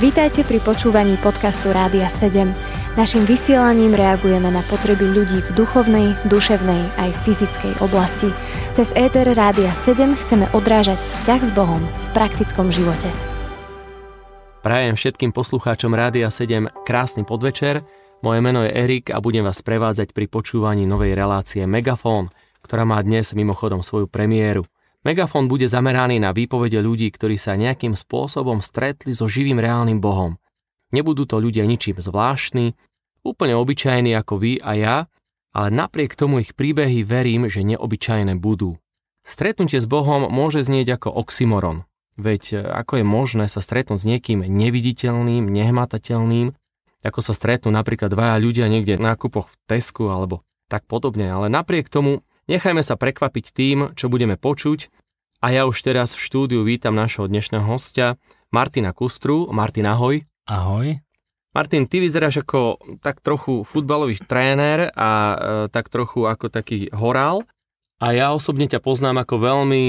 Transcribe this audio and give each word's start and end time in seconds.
Vítajte 0.00 0.44
pri 0.44 0.60
počúvaní 0.60 1.16
podcastu 1.20 1.72
Rádia 1.72 2.10
7. 2.10 2.50
Naším 2.92 3.24
vysielaním 3.24 3.96
reagujeme 3.96 4.52
na 4.52 4.60
potreby 4.68 5.08
ľudí 5.08 5.40
v 5.40 5.50
duchovnej, 5.56 6.12
duševnej 6.28 6.82
aj 7.00 7.10
fyzickej 7.24 7.80
oblasti. 7.80 8.28
Cez 8.76 8.92
ETR 8.92 9.32
Rádia 9.32 9.72
7 9.72 10.12
chceme 10.12 10.44
odrážať 10.52 11.00
vzťah 11.00 11.40
s 11.40 11.50
Bohom 11.56 11.80
v 11.80 12.06
praktickom 12.12 12.68
živote. 12.68 13.08
Prajem 14.60 14.92
všetkým 14.92 15.32
poslucháčom 15.32 15.96
Rádia 15.96 16.28
7 16.28 16.84
krásny 16.84 17.24
podvečer. 17.24 17.80
Moje 18.20 18.44
meno 18.44 18.62
je 18.62 18.70
Erik 18.76 19.08
a 19.08 19.24
budem 19.24 19.42
vás 19.42 19.64
prevádzať 19.64 20.12
pri 20.12 20.28
počúvaní 20.28 20.84
novej 20.84 21.16
relácie 21.16 21.64
Megafón, 21.64 22.28
ktorá 22.60 22.84
má 22.84 23.00
dnes 23.00 23.32
mimochodom 23.32 23.80
svoju 23.80 24.04
premiéru. 24.04 24.68
Megafón 25.02 25.50
bude 25.50 25.66
zameraný 25.66 26.22
na 26.22 26.30
výpovede 26.30 26.78
ľudí, 26.78 27.10
ktorí 27.10 27.34
sa 27.34 27.58
nejakým 27.58 27.98
spôsobom 27.98 28.62
stretli 28.62 29.10
so 29.10 29.26
živým 29.26 29.58
reálnym 29.58 29.98
Bohom. 29.98 30.38
Nebudú 30.94 31.26
to 31.26 31.42
ľudia 31.42 31.66
ničím 31.66 31.98
zvláštni, 31.98 32.78
úplne 33.26 33.58
obyčajní 33.58 34.14
ako 34.14 34.38
vy 34.38 34.62
a 34.62 34.72
ja, 34.78 34.96
ale 35.50 35.68
napriek 35.74 36.14
tomu 36.14 36.46
ich 36.46 36.54
príbehy 36.54 37.02
verím, 37.02 37.50
že 37.50 37.66
neobyčajné 37.66 38.38
budú. 38.38 38.78
Stretnutie 39.26 39.78
s 39.82 39.86
Bohom 39.90 40.30
môže 40.30 40.62
znieť 40.62 40.98
ako 40.98 41.14
oxymoron. 41.18 41.86
Veď 42.18 42.42
e, 42.52 42.56
ako 42.62 43.02
je 43.02 43.04
možné 43.06 43.44
sa 43.46 43.62
stretnúť 43.62 43.98
s 44.02 44.08
niekým 44.08 44.42
neviditeľným, 44.42 45.46
nehmatateľným, 45.46 46.54
ako 47.02 47.20
sa 47.22 47.34
stretnú 47.34 47.74
napríklad 47.74 48.10
dvaja 48.10 48.36
ľudia 48.38 48.66
niekde 48.70 48.98
na 48.98 49.18
kúpoch 49.18 49.50
v 49.50 49.56
Tesku 49.66 50.10
alebo 50.10 50.46
tak 50.70 50.86
podobne, 50.86 51.30
ale 51.30 51.50
napriek 51.50 51.90
tomu 51.90 52.24
Nechajme 52.50 52.82
sa 52.82 52.98
prekvapiť 52.98 53.54
tým, 53.54 53.94
čo 53.94 54.10
budeme 54.10 54.34
počuť 54.34 54.90
a 55.38 55.54
ja 55.54 55.62
už 55.62 55.78
teraz 55.78 56.18
v 56.18 56.26
štúdiu 56.26 56.66
vítam 56.66 56.90
našho 56.94 57.30
dnešného 57.30 57.62
hostia 57.62 58.18
Martina 58.50 58.90
Kustru. 58.90 59.46
Martin, 59.54 59.86
ahoj. 59.86 60.26
Ahoj. 60.50 60.98
Martin, 61.54 61.86
ty 61.86 62.02
vyzeráš 62.02 62.42
ako 62.42 62.82
tak 62.98 63.22
trochu 63.22 63.62
futbalový 63.62 64.18
tréner 64.26 64.90
a 64.90 65.10
e, 65.10 65.36
tak 65.70 65.86
trochu 65.86 66.26
ako 66.26 66.50
taký 66.50 66.90
horál. 66.90 67.46
A 68.02 68.10
ja 68.10 68.34
osobne 68.34 68.66
ťa 68.66 68.82
poznám 68.82 69.22
ako 69.22 69.38
veľmi 69.38 69.84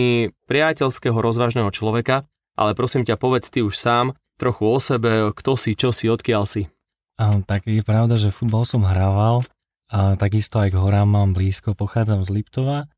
priateľského, 0.45 1.17
rozvážneho 1.17 1.73
človeka, 1.73 2.29
ale 2.53 2.77
prosím 2.77 3.01
ťa, 3.01 3.17
povedz 3.17 3.49
ty 3.49 3.65
už 3.65 3.73
sám 3.73 4.13
trochu 4.37 4.69
o 4.69 4.77
sebe, 4.77 5.33
kto 5.33 5.57
si, 5.57 5.73
čo 5.73 5.89
si, 5.89 6.05
odkiaľ 6.05 6.45
si. 6.45 6.69
A, 7.17 7.33
tak 7.45 7.65
je 7.65 7.81
pravda, 7.81 8.17
že 8.21 8.29
futbal 8.33 8.65
som 8.65 8.85
hrával, 8.85 9.41
a 9.93 10.17
takisto 10.17 10.57
aj 10.57 10.73
k 10.73 10.81
horám 10.81 11.05
mám 11.05 11.37
blízko, 11.37 11.77
pochádzam 11.77 12.25
z 12.25 12.41
Liptova, 12.41 12.89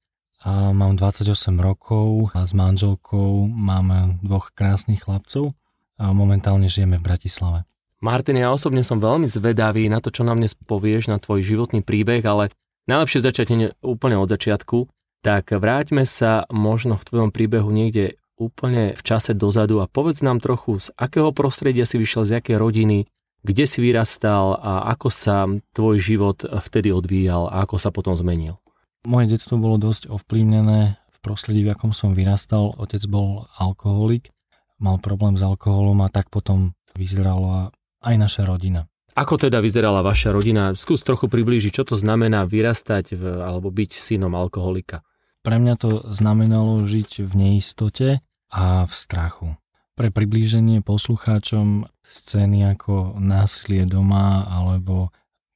a 0.46 0.70
mám 0.78 0.94
28 0.94 1.26
rokov 1.58 2.30
a 2.38 2.46
s 2.46 2.54
manželkou 2.54 3.50
máme 3.50 4.22
dvoch 4.22 4.54
krásnych 4.54 5.02
chlapcov 5.02 5.58
a 5.98 6.14
momentálne 6.14 6.70
žijeme 6.70 7.02
v 7.02 7.08
Bratislave. 7.10 7.60
Martin, 7.98 8.38
ja 8.38 8.54
osobne 8.54 8.86
som 8.86 9.02
veľmi 9.02 9.26
zvedavý 9.26 9.90
na 9.90 9.98
to, 9.98 10.14
čo 10.14 10.22
nám 10.22 10.38
dnes 10.38 10.54
povieš, 10.54 11.10
na 11.10 11.18
tvoj 11.18 11.42
životný 11.42 11.82
príbeh, 11.82 12.22
ale 12.22 12.54
najlepšie 12.86 13.26
začať 13.26 13.74
úplne 13.82 14.22
od 14.22 14.30
začiatku. 14.30 14.86
Tak 15.26 15.58
vráťme 15.58 16.06
sa 16.06 16.46
možno 16.54 16.94
v 17.02 17.08
tvojom 17.10 17.30
príbehu 17.34 17.74
niekde 17.74 18.22
úplne 18.38 18.94
v 18.94 19.02
čase 19.02 19.34
dozadu 19.34 19.82
a 19.82 19.90
povedz 19.90 20.22
nám 20.22 20.38
trochu, 20.38 20.78
z 20.78 20.94
akého 20.94 21.34
prostredia 21.34 21.90
si 21.90 21.98
vyšiel, 21.98 22.30
z 22.30 22.38
akej 22.38 22.62
rodiny, 22.62 23.10
kde 23.46 23.66
si 23.70 23.78
vyrastal 23.78 24.58
a 24.58 24.90
ako 24.90 25.14
sa 25.14 25.46
tvoj 25.78 26.02
život 26.02 26.42
vtedy 26.42 26.90
odvíjal 26.90 27.46
a 27.46 27.62
ako 27.62 27.78
sa 27.78 27.94
potom 27.94 28.18
zmenil? 28.18 28.58
Moje 29.06 29.38
detstvo 29.38 29.62
bolo 29.62 29.78
dosť 29.78 30.10
ovplyvnené 30.10 30.98
v 30.98 31.18
prostredí, 31.22 31.62
v 31.62 31.78
akom 31.78 31.94
som 31.94 32.18
vyrastal. 32.18 32.74
Otec 32.74 33.06
bol 33.06 33.46
alkoholik, 33.62 34.34
mal 34.82 34.98
problém 34.98 35.38
s 35.38 35.46
alkoholom 35.46 36.02
a 36.02 36.10
tak 36.10 36.34
potom 36.34 36.74
vyzerala 36.98 37.70
aj 38.02 38.16
naša 38.18 38.50
rodina. 38.50 38.90
Ako 39.16 39.40
teda 39.40 39.62
vyzerala 39.64 40.02
vaša 40.02 40.34
rodina? 40.34 40.74
Skús 40.74 41.06
trochu 41.06 41.32
priblížiť, 41.32 41.72
čo 41.72 41.84
to 41.88 41.96
znamená 41.96 42.44
vyrastať 42.44 43.16
v, 43.16 43.24
alebo 43.46 43.72
byť 43.72 43.96
synom 43.96 44.34
alkoholika. 44.36 45.06
Pre 45.46 45.56
mňa 45.62 45.74
to 45.78 45.90
znamenalo 46.10 46.82
žiť 46.84 47.24
v 47.24 47.34
neistote 47.38 48.20
a 48.52 48.64
v 48.84 48.92
strachu. 48.92 49.54
Pre 49.96 50.12
priblíženie 50.12 50.84
poslucháčom 50.84 51.88
scény 52.04 52.68
ako 52.76 53.16
násilie 53.16 53.88
doma 53.88 54.44
alebo 54.44 55.16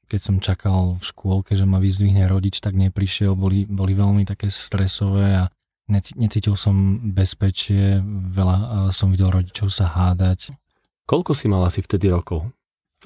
keď 0.09 0.19
som 0.23 0.35
čakal 0.41 0.95
v 0.97 1.03
škôlke, 1.05 1.53
že 1.53 1.69
ma 1.69 1.77
vyzdvihne 1.77 2.25
rodič, 2.25 2.57
tak 2.63 2.73
neprišiel, 2.73 3.37
boli, 3.37 3.69
boli 3.69 3.93
veľmi 3.93 4.25
také 4.25 4.49
stresové 4.49 5.37
a 5.37 5.51
necítil 5.91 6.57
som 6.57 6.97
bezpečie, 7.13 8.01
veľa 8.33 8.89
som 8.89 9.13
videl 9.13 9.29
rodičov 9.29 9.69
sa 9.69 9.85
hádať. 9.85 10.49
Koľko 11.05 11.37
si 11.37 11.45
mal 11.45 11.61
asi 11.65 11.85
vtedy 11.85 12.09
rokov? 12.09 12.49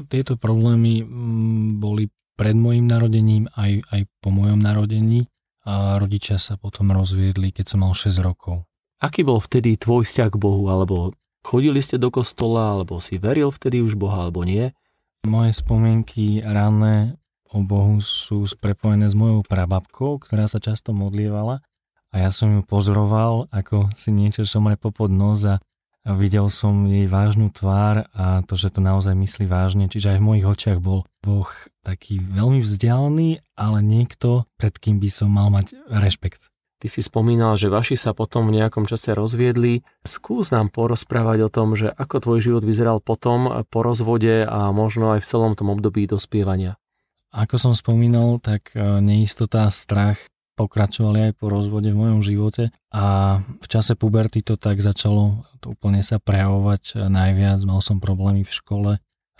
Tieto 0.07 0.39
problémy 0.39 1.03
mm, 1.03 1.79
boli 1.83 2.07
pred 2.33 2.55
môjim 2.57 2.87
narodením 2.87 3.51
aj, 3.53 3.83
aj 3.93 4.01
po 4.23 4.29
mojom 4.33 4.57
narodení 4.57 5.27
a 5.63 5.95
rodičia 6.01 6.41
sa 6.41 6.59
potom 6.59 6.91
rozviedli, 6.91 7.55
keď 7.55 7.65
som 7.75 7.85
mal 7.85 7.95
6 7.95 8.19
rokov. 8.19 8.67
Aký 8.99 9.23
bol 9.23 9.39
vtedy 9.39 9.75
tvoj 9.75 10.07
vzťah 10.07 10.29
k 10.31 10.39
Bohu, 10.39 10.67
alebo 10.71 11.11
Chodili 11.43 11.83
ste 11.83 11.99
do 11.99 12.09
kostola, 12.09 12.73
alebo 12.73 13.03
si 13.03 13.19
veril 13.19 13.51
vtedy 13.51 13.83
už 13.83 13.99
Boha, 13.99 14.25
alebo 14.25 14.47
nie? 14.47 14.71
Moje 15.27 15.55
spomienky 15.55 16.39
ranné 16.43 17.19
o 17.51 17.61
Bohu 17.61 17.99
sú 18.01 18.47
prepojené 18.57 19.11
s 19.11 19.15
mojou 19.15 19.45
prababkou, 19.45 20.23
ktorá 20.23 20.49
sa 20.49 20.57
často 20.57 20.95
modlievala 20.95 21.61
a 22.13 22.15
ja 22.21 22.29
som 22.29 22.53
ju 22.53 22.61
pozoroval, 22.61 23.49
ako 23.49 23.89
si 23.97 24.13
niečo 24.13 24.45
šomre 24.45 24.77
popod 24.77 25.09
nos 25.09 25.49
a 25.49 25.57
videl 26.13 26.45
som 26.53 26.85
jej 26.85 27.09
vážnu 27.09 27.49
tvár 27.49 28.05
a 28.13 28.45
to, 28.45 28.53
že 28.53 28.69
to 28.69 28.85
naozaj 28.85 29.17
myslí 29.17 29.49
vážne. 29.49 29.89
Čiže 29.89 30.13
aj 30.13 30.19
v 30.21 30.27
mojich 30.29 30.45
očiach 30.45 30.77
bol 30.77 31.09
Boh 31.25 31.49
taký 31.81 32.21
veľmi 32.21 32.61
vzdialený, 32.61 33.41
ale 33.57 33.81
niekto, 33.81 34.45
pred 34.61 34.77
kým 34.77 35.01
by 35.01 35.09
som 35.09 35.33
mal 35.33 35.49
mať 35.49 35.73
rešpekt. 35.89 36.52
Ty 36.83 36.91
si 36.91 36.99
spomínal, 36.99 37.55
že 37.55 37.71
vaši 37.71 37.95
sa 37.95 38.11
potom 38.11 38.51
v 38.51 38.59
nejakom 38.59 38.83
čase 38.83 39.15
rozviedli. 39.15 39.87
Skús 40.03 40.51
nám 40.51 40.67
porozprávať 40.67 41.47
o 41.47 41.49
tom, 41.49 41.79
že 41.79 41.87
ako 41.87 42.19
tvoj 42.19 42.39
život 42.43 42.63
vyzeral 42.67 42.99
potom 42.99 43.63
po 43.71 43.87
rozvode 43.87 44.43
a 44.43 44.67
možno 44.75 45.15
aj 45.15 45.23
v 45.23 45.29
celom 45.31 45.55
tom 45.55 45.71
období 45.71 46.03
dospievania. 46.11 46.75
Ako 47.31 47.55
som 47.55 47.71
spomínal, 47.71 48.43
tak 48.43 48.75
e, 48.75 48.99
neistota 48.99 49.63
a 49.63 49.71
strach 49.71 50.27
pokračovali 50.59 51.31
aj 51.31 51.39
po 51.39 51.47
rozvode 51.47 51.87
v 51.87 52.03
mojom 52.03 52.19
živote 52.19 52.75
a 52.91 53.39
v 53.39 53.67
čase 53.71 53.95
puberty 53.95 54.43
to 54.43 54.59
tak 54.59 54.83
začalo 54.83 55.47
to 55.63 55.79
úplne 55.79 56.03
sa 56.03 56.19
prejavovať 56.19 56.99
najviac. 57.07 57.63
Mal 57.63 57.79
som 57.79 58.03
problémy 58.03 58.43
v 58.43 58.51
škole, 58.51 58.91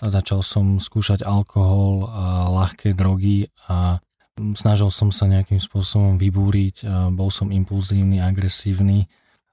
a 0.01 0.05
začal 0.09 0.41
som 0.41 0.81
skúšať 0.81 1.21
alkohol 1.21 2.09
a 2.09 2.49
ľahké 2.49 2.97
drogy 2.97 3.53
a 3.69 4.01
Snažil 4.33 4.89
som 4.89 5.13
sa 5.13 5.29
nejakým 5.29 5.61
spôsobom 5.61 6.17
vybúriť, 6.17 6.85
bol 7.13 7.29
som 7.29 7.53
impulzívny, 7.53 8.17
agresívny. 8.17 9.05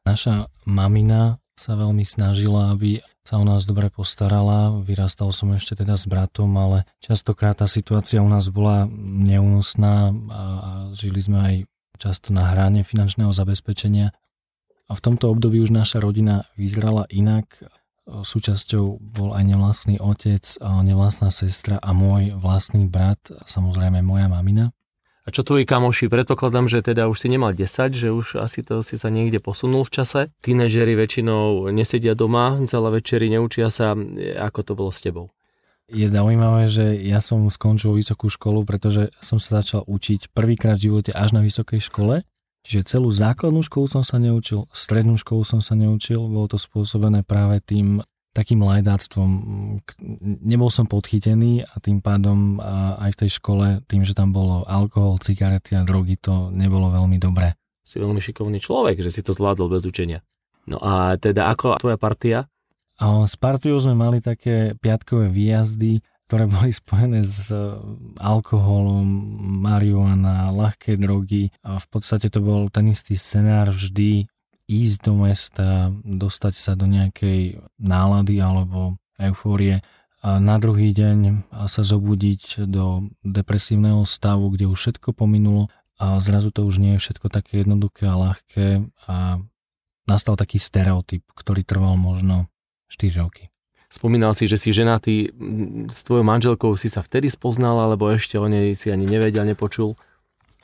Naša 0.09 0.49
mamina 0.65 1.37
sa 1.53 1.77
veľmi 1.77 2.01
snažila, 2.09 2.73
aby 2.73 3.05
sa 3.21 3.37
o 3.37 3.45
nás 3.45 3.69
dobre 3.69 3.93
postarala. 3.93 4.81
Vyrastal 4.81 5.29
som 5.37 5.53
ešte 5.53 5.85
teda 5.85 6.01
s 6.01 6.09
bratom, 6.09 6.49
ale 6.57 6.89
častokrát 7.05 7.61
tá 7.61 7.69
situácia 7.69 8.25
u 8.25 8.29
nás 8.33 8.49
bola 8.49 8.89
neúnosná 8.97 10.09
a 10.33 10.43
žili 10.97 11.21
sme 11.21 11.39
aj 11.39 11.55
často 12.01 12.33
na 12.33 12.49
hrane 12.49 12.81
finančného 12.81 13.29
zabezpečenia. 13.37 14.17
A 14.89 14.93
v 14.97 15.05
tomto 15.05 15.29
období 15.29 15.61
už 15.61 15.77
naša 15.77 16.01
rodina 16.01 16.49
vyzerala 16.57 17.05
inak. 17.13 17.61
Súčasťou 18.11 18.99
bol 18.99 19.39
aj 19.39 19.45
nevlastný 19.47 20.03
otec, 20.03 20.43
nevlastná 20.61 21.31
sestra 21.31 21.79
a 21.79 21.95
môj 21.95 22.35
vlastný 22.35 22.91
brat, 22.91 23.23
samozrejme 23.47 24.03
moja 24.03 24.27
mamina. 24.27 24.75
A 25.23 25.31
čo 25.31 25.47
tvoji 25.47 25.63
kamoši? 25.63 26.11
Predpokladám, 26.11 26.67
že 26.67 26.83
teda 26.83 27.07
už 27.07 27.23
si 27.23 27.31
nemal 27.31 27.55
10, 27.55 27.95
že 27.95 28.11
už 28.11 28.43
asi 28.43 28.67
to 28.67 28.83
si 28.83 28.99
sa 28.99 29.15
niekde 29.15 29.39
posunul 29.39 29.87
v 29.87 29.95
čase. 29.95 30.21
Tínežeri 30.43 30.99
väčšinou 30.99 31.71
nesedia 31.71 32.19
doma, 32.19 32.59
celé 32.67 32.99
večery 32.99 33.31
neučia 33.31 33.71
sa. 33.71 33.95
Ako 34.43 34.67
to 34.67 34.75
bolo 34.75 34.91
s 34.91 35.05
tebou? 35.05 35.31
Je 35.87 36.09
zaujímavé, 36.09 36.67
že 36.67 36.99
ja 37.05 37.23
som 37.23 37.47
skončil 37.47 37.95
vysokú 37.95 38.27
školu, 38.27 38.67
pretože 38.67 39.15
som 39.23 39.39
sa 39.39 39.63
začal 39.63 39.87
učiť 39.87 40.35
prvýkrát 40.35 40.81
v 40.81 40.91
živote 40.91 41.15
až 41.15 41.37
na 41.37 41.47
vysokej 41.47 41.79
škole. 41.79 42.27
Čiže 42.61 42.93
celú 42.97 43.09
základnú 43.09 43.65
školu 43.65 43.89
som 43.89 44.05
sa 44.05 44.21
neučil, 44.21 44.69
strednú 44.77 45.17
školu 45.17 45.49
som 45.49 45.65
sa 45.65 45.73
neučil, 45.73 46.21
bolo 46.29 46.45
to 46.45 46.61
spôsobené 46.61 47.25
práve 47.25 47.57
tým 47.65 48.05
takým 48.31 48.63
lajdáctvom. 48.63 49.31
Nebol 50.23 50.71
som 50.71 50.87
podchytený 50.87 51.67
a 51.67 51.75
tým 51.83 51.99
pádom 51.99 52.63
aj 53.03 53.11
v 53.15 53.21
tej 53.27 53.31
škole, 53.43 53.67
tým, 53.91 54.07
že 54.07 54.15
tam 54.15 54.31
bolo 54.31 54.63
alkohol, 54.67 55.19
cigarety 55.19 55.75
a 55.75 55.83
drogy, 55.83 56.15
to 56.15 56.55
nebolo 56.55 56.95
veľmi 56.95 57.19
dobré. 57.19 57.59
Si 57.83 57.99
veľmi 57.99 58.23
šikovný 58.23 58.63
človek, 58.63 59.03
že 59.03 59.11
si 59.11 59.21
to 59.27 59.35
zvládol 59.35 59.75
bez 59.75 59.83
učenia. 59.83 60.23
No 60.71 60.79
a 60.79 61.19
teda 61.19 61.51
ako 61.51 61.83
tvoja 61.83 61.99
partia? 61.99 62.39
A 63.01 63.25
s 63.25 63.35
partiou 63.35 63.81
sme 63.81 63.97
mali 63.97 64.21
také 64.21 64.77
piatkové 64.79 65.33
výjazdy, 65.33 66.05
ktoré 66.31 66.47
boli 66.47 66.71
spojené 66.71 67.27
s 67.27 67.51
e, 67.51 67.59
alkoholom, 68.23 69.03
marihuana, 69.67 70.55
ľahké 70.55 70.95
drogy 70.95 71.51
a 71.67 71.83
v 71.83 71.87
podstate 71.91 72.31
to 72.31 72.39
bol 72.39 72.71
ten 72.71 72.87
istý 72.93 73.19
scenár 73.19 73.75
vždy 73.75 74.31
ísť 74.71 74.99
do 75.03 75.19
mesta, 75.19 75.91
dostať 76.07 76.55
sa 76.55 76.79
do 76.79 76.87
nejakej 76.87 77.59
nálady 77.83 78.39
alebo 78.39 78.95
eufórie 79.19 79.83
a 80.23 80.39
na 80.39 80.61
druhý 80.63 80.95
deň 80.95 81.51
sa 81.67 81.83
zobudiť 81.83 82.69
do 82.71 83.11
depresívneho 83.27 84.07
stavu, 84.07 84.53
kde 84.55 84.71
už 84.71 84.79
všetko 84.79 85.17
pominulo 85.17 85.67
a 85.99 86.23
zrazu 86.23 86.55
to 86.55 86.63
už 86.63 86.79
nie 86.79 86.97
je 86.97 87.03
všetko 87.03 87.27
také 87.33 87.67
jednoduché 87.67 88.07
a 88.07 88.21
ľahké 88.21 88.87
a 89.11 89.43
nastal 90.07 90.37
taký 90.39 90.61
stereotyp, 90.61 91.25
ktorý 91.35 91.65
trval 91.65 91.97
možno 91.99 92.47
4 92.93 93.21
roky. 93.21 93.51
Spomínal 93.91 94.39
si, 94.39 94.47
že 94.47 94.55
si 94.55 94.71
ženatý, 94.71 95.35
s 95.91 96.07
tvojou 96.07 96.23
manželkou 96.23 96.79
si 96.79 96.87
sa 96.87 97.03
vtedy 97.03 97.27
spoznal, 97.27 97.75
alebo 97.91 98.07
ešte 98.07 98.39
o 98.39 98.47
nej 98.47 98.79
si 98.79 98.87
ani 98.93 99.03
nevedel, 99.03 99.43
nepočul? 99.43 99.99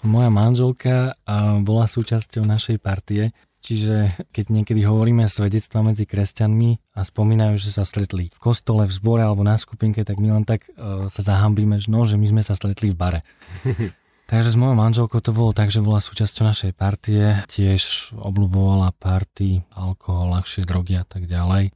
Moja 0.06 0.30
manželka 0.30 1.16
bola 1.64 1.88
súčasťou 1.88 2.46
našej 2.46 2.78
partie, 2.78 3.34
čiže 3.66 4.14
keď 4.30 4.46
niekedy 4.54 4.86
hovoríme 4.86 5.26
svedectva 5.26 5.82
medzi 5.82 6.06
kresťanmi 6.06 6.94
a 6.94 7.02
spomínajú, 7.02 7.58
že 7.58 7.74
sa 7.74 7.82
stretli 7.82 8.30
v 8.30 8.38
kostole, 8.38 8.86
v 8.86 8.94
zbore 8.94 9.26
alebo 9.26 9.42
na 9.42 9.58
skupinke, 9.58 10.06
tak 10.06 10.22
my 10.22 10.38
len 10.38 10.44
tak 10.46 10.70
uh, 10.78 11.10
sa 11.10 11.20
zahambíme, 11.26 11.82
že, 11.82 11.90
no, 11.90 12.06
že 12.06 12.14
my 12.14 12.26
sme 12.30 12.42
sa 12.46 12.54
stretli 12.54 12.94
v 12.94 12.96
bare. 12.96 13.20
Takže 14.30 14.54
s 14.54 14.58
mojou 14.58 14.74
manželkou 14.74 15.22
to 15.22 15.30
bolo 15.30 15.54
tak, 15.54 15.70
že 15.70 15.78
bola 15.78 16.02
súčasťou 16.02 16.50
našej 16.50 16.72
partie, 16.74 17.38
tiež 17.46 18.10
obľúbovala 18.18 18.90
party, 18.98 19.62
alkohol, 19.70 20.34
ľahšie 20.34 20.66
drogy 20.66 20.98
a 20.98 21.06
tak 21.06 21.30
ďalej. 21.30 21.70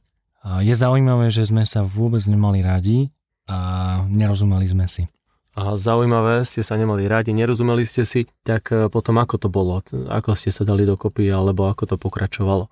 Je 0.59 0.73
zaujímavé, 0.75 1.31
že 1.31 1.47
sme 1.47 1.63
sa 1.63 1.79
vôbec 1.79 2.19
nemali 2.27 2.59
radi 2.59 3.07
a 3.47 4.03
nerozumeli 4.03 4.67
sme 4.67 4.83
si. 4.91 5.07
A 5.51 5.75
zaujímavé, 5.75 6.47
ste 6.47 6.63
sa 6.63 6.79
nemali 6.79 7.11
radi, 7.11 7.35
nerozumeli 7.35 7.83
ste 7.83 8.07
si, 8.07 8.23
tak 8.47 8.71
e, 8.71 8.87
potom 8.87 9.19
ako 9.19 9.35
to 9.35 9.47
bolo? 9.51 9.83
Ako 10.07 10.31
ste 10.31 10.47
sa 10.47 10.63
dali 10.63 10.87
dokopy, 10.87 11.27
alebo 11.27 11.67
ako 11.67 11.91
to 11.91 11.95
pokračovalo? 11.99 12.71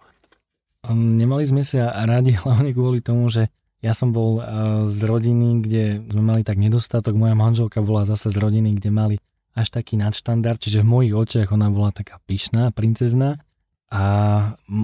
Nemali 0.95 1.43
sme 1.43 1.67
sa 1.67 1.91
radi 2.07 2.35
hlavne 2.39 2.71
kvôli 2.71 3.03
tomu, 3.03 3.27
že 3.27 3.51
ja 3.83 3.91
som 3.91 4.15
bol 4.15 4.39
e, 4.39 4.43
z 4.87 4.99
rodiny, 5.03 5.59
kde 5.59 5.83
sme 6.07 6.23
mali 6.23 6.41
tak 6.47 6.55
nedostatok, 6.55 7.19
moja 7.19 7.35
manželka 7.35 7.83
bola 7.83 8.07
zase 8.07 8.31
z 8.31 8.39
rodiny, 8.39 8.79
kde 8.79 8.89
mali 8.95 9.15
až 9.59 9.75
taký 9.75 9.99
nadštandard, 9.99 10.55
čiže 10.55 10.79
v 10.79 10.87
mojich 10.87 11.13
očiach 11.15 11.51
ona 11.51 11.67
bola 11.67 11.91
taká 11.91 12.23
pyšná, 12.31 12.71
princezná 12.71 13.43
a 13.91 14.03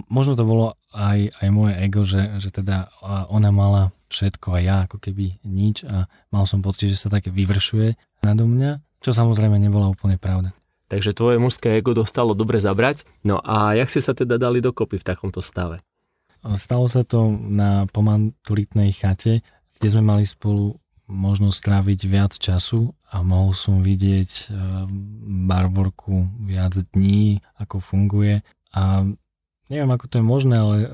možno 0.10 0.36
to 0.36 0.44
bolo 0.44 0.68
aj, 0.92 1.32
aj 1.38 1.48
moje 1.54 1.74
ego, 1.80 2.02
že, 2.04 2.42
že 2.42 2.50
teda 2.50 2.90
ona 3.30 3.54
mala 3.54 3.94
všetko 4.16 4.48
a 4.56 4.60
ja 4.64 4.76
ako 4.88 5.04
keby 5.04 5.44
nič 5.44 5.84
a 5.84 6.08
mal 6.32 6.48
som 6.48 6.64
pocit, 6.64 6.88
že 6.88 7.04
sa 7.04 7.12
také 7.12 7.28
vyvršuje 7.28 8.24
nado 8.24 8.48
mňa, 8.48 8.80
čo 9.04 9.12
samozrejme 9.12 9.60
nebola 9.60 9.92
úplne 9.92 10.16
pravda. 10.16 10.56
Takže 10.88 11.18
tvoje 11.18 11.42
mužské 11.42 11.82
ego 11.82 11.92
dostalo 11.92 12.32
dobre 12.32 12.62
zabrať. 12.62 13.04
No 13.26 13.42
a 13.44 13.76
jak 13.76 13.92
ste 13.92 14.06
sa 14.06 14.14
teda 14.16 14.40
dali 14.40 14.64
dokopy 14.64 15.02
v 15.02 15.08
takomto 15.08 15.44
stave? 15.44 15.82
Stalo 16.56 16.86
sa 16.86 17.02
to 17.02 17.34
na 17.34 17.90
pomaturitnej 17.90 18.94
chate, 18.94 19.42
kde 19.76 19.88
sme 19.90 20.06
mali 20.06 20.24
spolu 20.30 20.78
možnosť 21.10 21.58
stráviť 21.58 22.00
viac 22.06 22.34
času 22.38 22.94
a 23.14 23.22
mohol 23.22 23.54
som 23.54 23.82
vidieť 23.82 24.30
e, 24.30 24.44
Barborku 25.46 26.26
viac 26.42 26.74
dní, 26.94 27.42
ako 27.62 27.78
funguje 27.78 28.42
a 28.74 29.06
neviem, 29.70 29.92
ako 29.92 30.06
to 30.06 30.16
je 30.22 30.26
možné, 30.26 30.56
ale 30.58 30.76
e, 30.84 30.88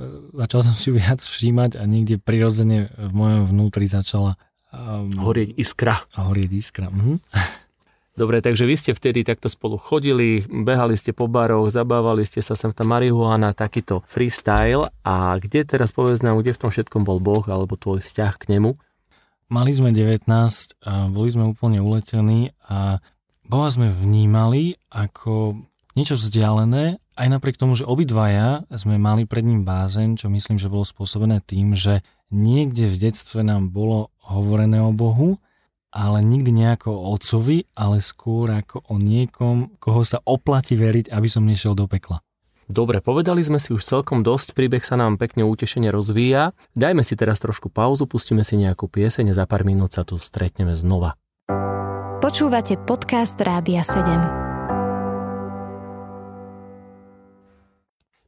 začal 0.45 0.61
som 0.65 0.75
si 0.75 0.89
viac 0.99 1.19
všímať 1.19 1.79
a 1.79 1.83
niekde 1.87 2.21
prirodzene 2.21 2.91
v 2.95 3.11
mojom 3.11 3.41
vnútri 3.49 3.85
začala 3.87 4.39
um, 4.71 5.11
horieť 5.21 5.55
iskra. 5.59 6.03
Horieť 6.15 6.51
iskra. 6.51 6.87
Mhm. 6.91 7.19
Dobre, 8.11 8.43
takže 8.43 8.67
vy 8.67 8.75
ste 8.75 8.91
vtedy 8.91 9.23
takto 9.23 9.47
spolu 9.47 9.79
chodili, 9.79 10.43
behali 10.43 10.99
ste 10.99 11.15
po 11.15 11.31
baroch, 11.31 11.71
zabávali 11.71 12.27
ste 12.27 12.43
sa 12.43 12.59
sem 12.59 12.75
tam 12.75 12.91
marihuana, 12.91 13.55
takýto 13.55 14.03
freestyle 14.03 14.91
a 14.99 15.39
kde 15.39 15.63
teraz 15.63 15.95
povedz 15.95 16.19
nám, 16.19 16.43
kde 16.43 16.51
v 16.51 16.59
tom 16.59 16.69
všetkom 16.75 17.07
bol 17.07 17.23
Boh 17.23 17.41
alebo 17.47 17.79
tvoj 17.79 18.03
vzťah 18.03 18.33
k 18.35 18.43
nemu? 18.51 18.75
Mali 19.47 19.71
sme 19.71 19.95
19 19.95 20.27
a 20.83 21.07
boli 21.07 21.29
sme 21.31 21.55
úplne 21.55 21.79
uletení 21.79 22.51
a 22.67 22.99
Boha 23.47 23.67
sme 23.71 23.87
vnímali 23.91 24.75
ako 24.91 25.55
niečo 25.95 26.15
vzdialené, 26.15 26.99
aj 27.15 27.27
napriek 27.27 27.59
tomu, 27.59 27.75
že 27.75 27.87
obidvaja 27.87 28.63
sme 28.71 28.95
mali 28.97 29.27
pred 29.27 29.43
ním 29.43 29.67
bázeň, 29.67 30.19
čo 30.19 30.27
myslím, 30.31 30.57
že 30.57 30.71
bolo 30.71 30.87
spôsobené 30.87 31.43
tým, 31.43 31.75
že 31.75 32.01
niekde 32.31 32.87
v 32.87 33.09
detstve 33.09 33.43
nám 33.43 33.69
bolo 33.69 34.09
hovorené 34.23 34.79
o 34.79 34.95
Bohu, 34.95 35.37
ale 35.91 36.23
nikdy 36.23 36.55
nejako 36.55 36.95
o 36.95 37.11
otcovi, 37.11 37.67
ale 37.75 37.99
skôr 37.99 38.47
ako 38.47 38.87
o 38.87 38.95
niekom, 38.95 39.75
koho 39.77 40.07
sa 40.07 40.23
oplatí 40.23 40.79
veriť, 40.79 41.11
aby 41.11 41.27
som 41.27 41.43
nešiel 41.43 41.75
do 41.75 41.85
pekla. 41.85 42.23
Dobre, 42.71 43.03
povedali 43.03 43.43
sme 43.43 43.59
si 43.59 43.75
už 43.75 43.83
celkom 43.83 44.23
dosť, 44.23 44.55
príbeh 44.55 44.79
sa 44.79 44.95
nám 44.95 45.19
pekne 45.19 45.43
utešene 45.43 45.91
rozvíja. 45.91 46.55
Dajme 46.71 47.03
si 47.03 47.19
teraz 47.19 47.43
trošku 47.43 47.67
pauzu, 47.67 48.07
pustíme 48.07 48.47
si 48.47 48.55
nejakú 48.55 48.87
pieseň 48.87 49.35
a 49.35 49.43
za 49.43 49.45
pár 49.45 49.67
minút 49.67 49.91
sa 49.91 50.07
tu 50.07 50.15
stretneme 50.15 50.71
znova. 50.71 51.19
Počúvate 52.23 52.79
podcast 52.79 53.35
Rádia 53.43 53.83
7. 53.83 54.40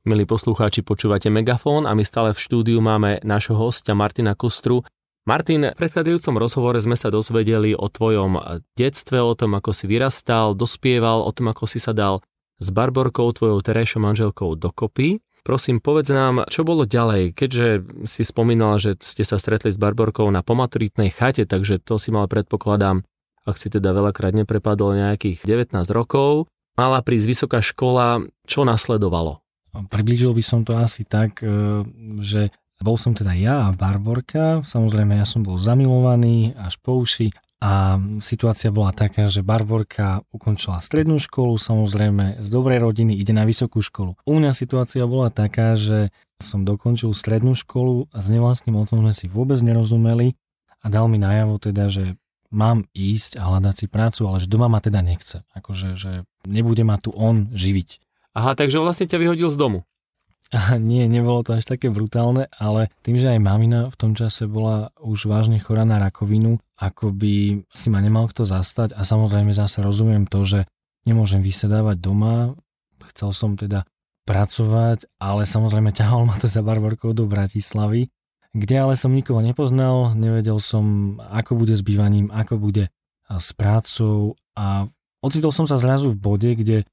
Milí 0.03 0.27
poslucháči, 0.27 0.83
počúvate 0.83 1.31
Megafón 1.31 1.87
a 1.87 1.95
my 1.95 2.03
stále 2.03 2.35
v 2.35 2.43
štúdiu 2.43 2.83
máme 2.83 3.23
nášho 3.23 3.55
hostia 3.55 3.95
Martina 3.95 4.35
Kustru. 4.35 4.83
Martin, 5.23 5.71
v 5.71 5.79
predchádzajúcom 5.79 6.43
rozhovore 6.43 6.75
sme 6.83 6.99
sa 6.99 7.07
dozvedeli 7.07 7.71
o 7.71 7.87
tvojom 7.87 8.35
detstve, 8.75 9.23
o 9.23 9.31
tom, 9.31 9.55
ako 9.55 9.71
si 9.71 9.87
vyrastal, 9.87 10.59
dospieval, 10.59 11.23
o 11.23 11.31
tom, 11.31 11.55
ako 11.55 11.71
si 11.71 11.79
sa 11.79 11.95
dal 11.95 12.19
s 12.59 12.67
Barborkou, 12.67 13.31
tvojou 13.31 13.63
terajšou 13.63 14.03
manželkou, 14.03 14.59
dokopy. 14.59 15.23
Prosím, 15.47 15.79
povedz 15.79 16.11
nám, 16.11 16.51
čo 16.51 16.67
bolo 16.67 16.83
ďalej, 16.83 17.31
keďže 17.31 17.67
si 18.03 18.27
spomínal, 18.27 18.83
že 18.83 18.99
ste 18.99 19.23
sa 19.23 19.39
stretli 19.39 19.71
s 19.71 19.79
Barborkou 19.79 20.27
na 20.27 20.43
pomaturitnej 20.43 21.15
chate, 21.15 21.47
takže 21.47 21.79
to 21.79 21.95
si 21.95 22.11
mal 22.11 22.27
predpokladám, 22.27 23.07
ak 23.47 23.55
si 23.55 23.71
teda 23.71 23.95
veľakrát 23.95 24.35
neprepadol 24.35 24.99
nejakých 24.99 25.47
19 25.47 25.79
rokov. 25.95 26.51
Mala 26.75 26.99
prísť 26.99 27.27
vysoká 27.31 27.63
škola, 27.63 28.19
čo 28.43 28.67
nasledovalo? 28.67 29.42
Priblížil 29.73 30.31
by 30.37 30.43
som 30.45 30.61
to 30.61 30.77
asi 30.77 31.01
tak, 31.03 31.41
e, 31.41 31.81
že 32.21 32.53
bol 32.83 32.99
som 32.99 33.15
teda 33.15 33.33
ja 33.33 33.71
a 33.71 33.75
Barborka, 33.75 34.61
samozrejme 34.61 35.15
ja 35.17 35.25
som 35.25 35.41
bol 35.41 35.55
zamilovaný 35.55 36.53
až 36.59 36.75
po 36.83 36.99
uši 36.99 37.31
a 37.63 37.95
situácia 38.19 38.75
bola 38.75 38.91
taká, 38.91 39.31
že 39.31 39.39
Barborka 39.39 40.27
ukončila 40.35 40.83
strednú 40.83 41.15
školu, 41.15 41.55
samozrejme 41.55 42.43
z 42.43 42.47
dobrej 42.51 42.83
rodiny 42.83 43.15
ide 43.15 43.31
na 43.31 43.47
vysokú 43.47 43.79
školu. 43.79 44.19
U 44.27 44.33
mňa 44.35 44.51
situácia 44.51 45.07
bola 45.07 45.31
taká, 45.31 45.79
že 45.79 46.11
som 46.43 46.67
dokončil 46.67 47.15
strednú 47.15 47.55
školu 47.55 48.11
a 48.11 48.19
s 48.19 48.27
nevlastným 48.27 48.75
otcom 48.75 48.99
sme 49.07 49.15
si 49.15 49.31
vôbec 49.31 49.55
nerozumeli 49.63 50.35
a 50.83 50.91
dal 50.91 51.07
mi 51.07 51.15
najavo 51.15 51.55
teda, 51.63 51.87
že 51.87 52.19
mám 52.51 52.83
ísť 52.91 53.39
a 53.39 53.47
hľadať 53.47 53.75
si 53.79 53.85
prácu, 53.87 54.27
ale 54.27 54.43
že 54.43 54.51
doma 54.51 54.67
ma 54.67 54.83
teda 54.83 54.99
nechce. 54.99 55.47
Akože, 55.55 55.95
že 55.95 56.27
nebude 56.43 56.83
ma 56.83 56.99
tu 56.99 57.15
on 57.15 57.47
živiť. 57.55 58.02
Aha, 58.33 58.57
takže 58.57 58.81
vlastne 58.81 59.05
ťa 59.05 59.21
vyhodil 59.21 59.49
z 59.49 59.57
domu. 59.57 59.79
A 60.53 60.77
nie, 60.77 61.09
nebolo 61.09 61.41
to 61.41 61.57
až 61.57 61.65
také 61.65 61.89
brutálne, 61.89 62.45
ale 62.53 62.93
tým, 63.01 63.17
že 63.17 63.33
aj 63.33 63.41
mamina 63.41 63.89
v 63.89 63.97
tom 63.97 64.13
čase 64.13 64.45
bola 64.45 64.93
už 65.01 65.25
vážne 65.25 65.57
chorá 65.57 65.81
na 65.81 65.97
rakovinu, 65.97 66.61
ako 66.77 67.09
by 67.09 67.65
si 67.73 67.87
ma 67.89 67.97
nemal 68.05 68.29
kto 68.29 68.45
zastať 68.45 68.93
a 68.93 69.01
samozrejme 69.01 69.49
zase 69.49 69.81
rozumiem 69.81 70.29
to, 70.29 70.45
že 70.45 70.59
nemôžem 71.09 71.41
vysedávať 71.41 71.97
doma, 71.97 72.53
chcel 73.13 73.33
som 73.33 73.57
teda 73.57 73.89
pracovať, 74.29 75.09
ale 75.17 75.49
samozrejme 75.49 75.89
ťahal 75.89 76.29
ma 76.29 76.37
to 76.37 76.45
za 76.45 76.61
Barborkou 76.61 77.17
do 77.17 77.25
Bratislavy, 77.25 78.13
kde 78.53 78.75
ale 78.77 78.93
som 78.93 79.09
nikoho 79.09 79.41
nepoznal, 79.41 80.13
nevedel 80.13 80.61
som, 80.61 81.17
ako 81.33 81.65
bude 81.65 81.73
s 81.73 81.81
bývaním, 81.81 82.29
ako 82.29 82.61
bude 82.61 82.93
s 83.25 83.49
prácou 83.57 84.37
a 84.53 84.85
ocitol 85.25 85.49
som 85.49 85.65
sa 85.65 85.81
zrazu 85.81 86.13
v 86.13 86.21
bode, 86.21 86.51
kde 86.53 86.85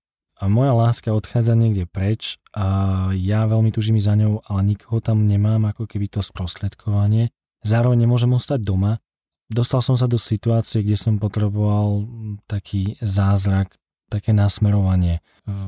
moja 0.49 0.73
láska 0.73 1.13
odchádza 1.13 1.53
niekde 1.53 1.85
preč 1.85 2.41
a 2.57 3.09
ja 3.13 3.45
veľmi 3.45 3.69
tužím 3.75 4.01
za 4.01 4.17
ňou, 4.17 4.41
ale 4.49 4.73
nikoho 4.73 5.03
tam 5.05 5.29
nemám, 5.29 5.69
ako 5.69 5.85
keby 5.85 6.09
to 6.09 6.25
sprostredkovanie. 6.25 7.29
Zároveň 7.61 8.09
nemôžem 8.09 8.33
ostať 8.33 8.65
doma. 8.65 9.05
Dostal 9.53 9.85
som 9.85 9.99
sa 9.99 10.09
do 10.09 10.17
situácie, 10.17 10.81
kde 10.81 10.97
som 10.97 11.21
potreboval 11.21 12.09
taký 12.49 12.97
zázrak, 13.05 13.77
také 14.09 14.33
nasmerovanie. 14.33 15.21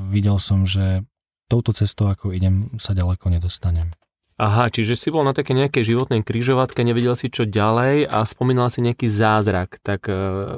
Videl 0.09 0.39
som, 0.41 0.65
že 0.65 1.05
touto 1.51 1.75
cestou, 1.75 2.09
ako 2.09 2.33
idem, 2.33 2.73
sa 2.81 2.97
ďaleko 2.97 3.29
nedostanem. 3.29 3.93
Aha, 4.41 4.73
čiže 4.73 4.97
si 4.97 5.13
bol 5.13 5.21
na 5.21 5.37
také 5.37 5.53
nejakej 5.53 5.93
životnej 5.93 6.25
kryžovatke, 6.25 6.81
nevedel 6.81 7.13
si 7.13 7.29
čo 7.29 7.45
ďalej 7.45 8.09
a 8.09 8.25
spomínal 8.25 8.65
si 8.73 8.81
nejaký 8.81 9.05
zázrak. 9.05 9.77
Tak 9.85 10.09
e, 10.09 10.13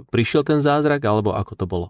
prišiel 0.07 0.47
ten 0.47 0.63
zázrak, 0.63 1.03
alebo 1.03 1.35
ako 1.35 1.53
to 1.59 1.65
bolo? 1.67 1.87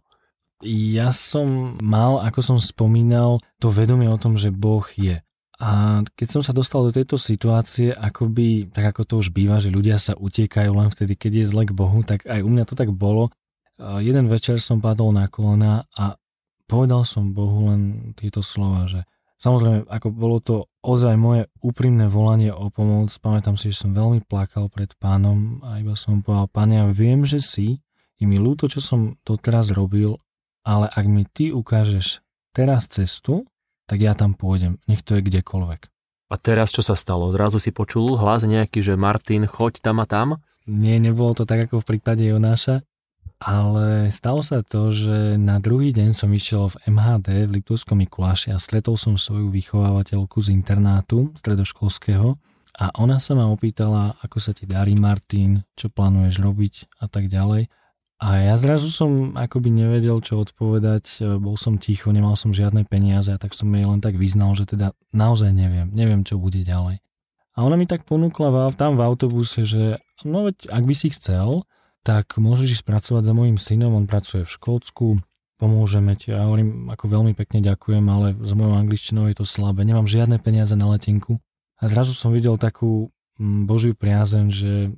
Ja 0.66 1.14
som 1.14 1.78
mal, 1.78 2.18
ako 2.26 2.42
som 2.42 2.58
spomínal, 2.58 3.38
to 3.62 3.70
vedomie 3.70 4.10
o 4.10 4.18
tom, 4.18 4.34
že 4.34 4.50
Boh 4.50 4.84
je. 4.98 5.22
A 5.56 6.02
keď 6.20 6.28
som 6.28 6.42
sa 6.44 6.52
dostal 6.52 6.84
do 6.84 6.92
tejto 6.92 7.16
situácie, 7.16 7.96
akoby, 7.96 8.68
tak 8.74 8.92
ako 8.92 9.02
to 9.08 9.14
už 9.24 9.32
býva, 9.32 9.62
že 9.64 9.72
ľudia 9.72 9.96
sa 9.96 10.18
utiekajú 10.18 10.72
len 10.76 10.92
vtedy, 10.92 11.16
keď 11.16 11.32
je 11.40 11.46
zle 11.48 11.64
k 11.64 11.72
Bohu, 11.72 12.04
tak 12.04 12.28
aj 12.28 12.44
u 12.44 12.50
mňa 12.52 12.66
to 12.68 12.76
tak 12.76 12.92
bolo. 12.92 13.32
Jeden 13.80 14.28
večer 14.28 14.60
som 14.60 14.84
padol 14.84 15.16
na 15.16 15.32
kolena 15.32 15.88
a 15.96 16.20
povedal 16.68 17.08
som 17.08 17.32
Bohu 17.32 17.72
len 17.72 18.12
tieto 18.20 18.44
slova, 18.44 18.90
že 18.90 19.08
Samozrejme, 19.36 19.92
ako 19.92 20.08
bolo 20.16 20.38
to 20.40 20.56
ozaj 20.80 21.20
moje 21.20 21.52
úprimné 21.60 22.08
volanie 22.08 22.56
o 22.56 22.72
pomoc, 22.72 23.12
pamätám 23.20 23.60
si, 23.60 23.70
že 23.70 23.84
som 23.84 23.92
veľmi 23.92 24.24
plakal 24.24 24.72
pred 24.72 24.96
pánom 24.96 25.60
a 25.60 25.84
iba 25.84 25.92
som 26.00 26.24
povedal, 26.24 26.48
pán, 26.48 26.72
ja 26.72 26.88
viem, 26.88 27.28
že 27.28 27.44
si, 27.44 27.84
je 28.16 28.26
mi 28.26 28.40
ľúto, 28.40 28.72
čo 28.72 28.80
som 28.80 29.20
doteraz 29.28 29.76
robil, 29.76 30.16
ale 30.66 30.90
ak 30.90 31.06
mi 31.06 31.24
ty 31.30 31.54
ukážeš 31.54 32.26
teraz 32.52 32.90
cestu, 32.90 33.46
tak 33.86 34.02
ja 34.02 34.18
tam 34.18 34.34
pôjdem, 34.34 34.82
nech 34.90 35.06
to 35.06 35.16
je 35.16 35.22
kdekoľvek. 35.22 35.88
A 36.34 36.36
teraz 36.42 36.74
čo 36.74 36.82
sa 36.82 36.98
stalo? 36.98 37.30
Zrazu 37.30 37.62
si 37.62 37.70
počul 37.70 38.18
hlas 38.18 38.42
nejaký, 38.42 38.82
že 38.82 38.98
Martin, 38.98 39.46
choď 39.46 39.78
tam 39.86 40.02
a 40.02 40.10
tam? 40.10 40.42
Nie, 40.66 40.98
nebolo 40.98 41.38
to 41.38 41.46
tak 41.46 41.70
ako 41.70 41.86
v 41.86 41.96
prípade 41.96 42.26
Jonáša, 42.26 42.82
ale 43.38 44.10
stalo 44.10 44.42
sa 44.42 44.66
to, 44.66 44.90
že 44.90 45.38
na 45.38 45.62
druhý 45.62 45.94
deň 45.94 46.18
som 46.18 46.34
išiel 46.34 46.74
v 46.74 46.90
MHD 46.90 47.46
v 47.46 47.62
Liptovskom 47.62 48.02
Mikuláši 48.02 48.50
a 48.50 48.58
stretol 48.58 48.98
som 48.98 49.22
svoju 49.22 49.54
vychovávateľku 49.54 50.42
z 50.42 50.50
internátu 50.50 51.30
stredoškolského 51.38 52.42
a 52.82 52.86
ona 52.98 53.22
sa 53.22 53.38
ma 53.38 53.46
opýtala, 53.48 54.18
ako 54.26 54.42
sa 54.42 54.52
ti 54.58 54.66
darí 54.66 54.98
Martin, 54.98 55.62
čo 55.78 55.94
plánuješ 55.94 56.42
robiť 56.42 56.74
a 57.00 57.06
tak 57.06 57.30
ďalej. 57.30 57.70
A 58.16 58.40
ja 58.40 58.56
zrazu 58.56 58.88
som 58.88 59.36
akoby 59.36 59.76
nevedel, 59.76 60.24
čo 60.24 60.40
odpovedať, 60.40 61.20
bol 61.36 61.60
som 61.60 61.76
ticho, 61.76 62.16
nemal 62.16 62.40
som 62.40 62.56
žiadne 62.56 62.88
peniaze 62.88 63.28
a 63.28 63.42
tak 63.42 63.52
som 63.52 63.68
jej 63.76 63.84
len 63.84 64.00
tak 64.00 64.16
vyznal, 64.16 64.56
že 64.56 64.64
teda 64.64 64.96
naozaj 65.12 65.52
neviem, 65.52 65.92
neviem, 65.92 66.24
čo 66.24 66.40
bude 66.40 66.64
ďalej. 66.64 67.04
A 67.56 67.64
ona 67.64 67.76
mi 67.76 67.88
tak 67.88 68.08
ponúkla 68.08 68.72
tam 68.76 68.96
v 68.96 69.04
autobuse, 69.04 69.68
že 69.68 70.00
no 70.24 70.48
veď 70.48 70.72
ak 70.72 70.84
by 70.88 70.96
si 70.96 71.12
chcel, 71.12 71.68
tak 72.08 72.40
môžeš 72.40 72.80
ísť 72.80 72.86
pracovať 72.88 73.24
za 73.26 73.34
mojim 73.36 73.58
synom, 73.60 73.96
on 73.96 74.08
pracuje 74.08 74.48
v 74.48 74.54
Škótsku, 74.54 75.08
pomôžeme 75.56 76.20
ti. 76.20 76.36
Ja 76.36 76.48
hovorím, 76.48 76.92
ako 76.92 77.08
veľmi 77.08 77.34
pekne 77.34 77.64
ďakujem, 77.64 78.06
ale 78.12 78.36
za 78.44 78.56
mojou 78.56 78.76
angličtinou 78.76 79.32
je 79.32 79.40
to 79.40 79.48
slabé, 79.48 79.88
nemám 79.88 80.08
žiadne 80.08 80.40
peniaze 80.40 80.76
na 80.76 80.92
letenku. 80.92 81.40
A 81.80 81.88
zrazu 81.88 82.12
som 82.16 82.32
videl 82.36 82.56
takú 82.60 83.12
mm, 83.40 83.68
božiu 83.68 83.96
priazen, 83.96 84.52
že 84.52 84.92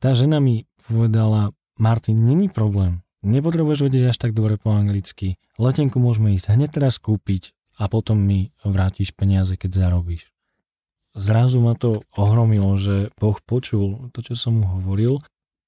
tá 0.00 0.12
žena 0.12 0.40
mi 0.40 0.68
povedala, 0.84 1.55
Martin, 1.76 2.24
není 2.24 2.48
problém. 2.48 3.04
Nepotrebuješ 3.20 3.84
vedieť 3.84 4.14
až 4.14 4.16
tak 4.16 4.32
dobre 4.32 4.56
po 4.56 4.72
anglicky. 4.72 5.36
Letenku 5.60 6.00
môžeme 6.00 6.32
ísť 6.32 6.56
hneď 6.56 6.80
teraz 6.80 6.96
kúpiť 6.96 7.52
a 7.76 7.90
potom 7.90 8.16
mi 8.16 8.54
vrátiš 8.64 9.12
peniaze, 9.12 9.58
keď 9.60 9.84
zarobíš. 9.84 10.32
Zrazu 11.16 11.60
ma 11.64 11.72
to 11.76 12.04
ohromilo, 12.12 12.76
že 12.76 13.08
Boh 13.16 13.36
počul 13.40 14.12
to, 14.12 14.20
čo 14.20 14.36
som 14.36 14.60
mu 14.60 14.68
hovoril 14.68 15.20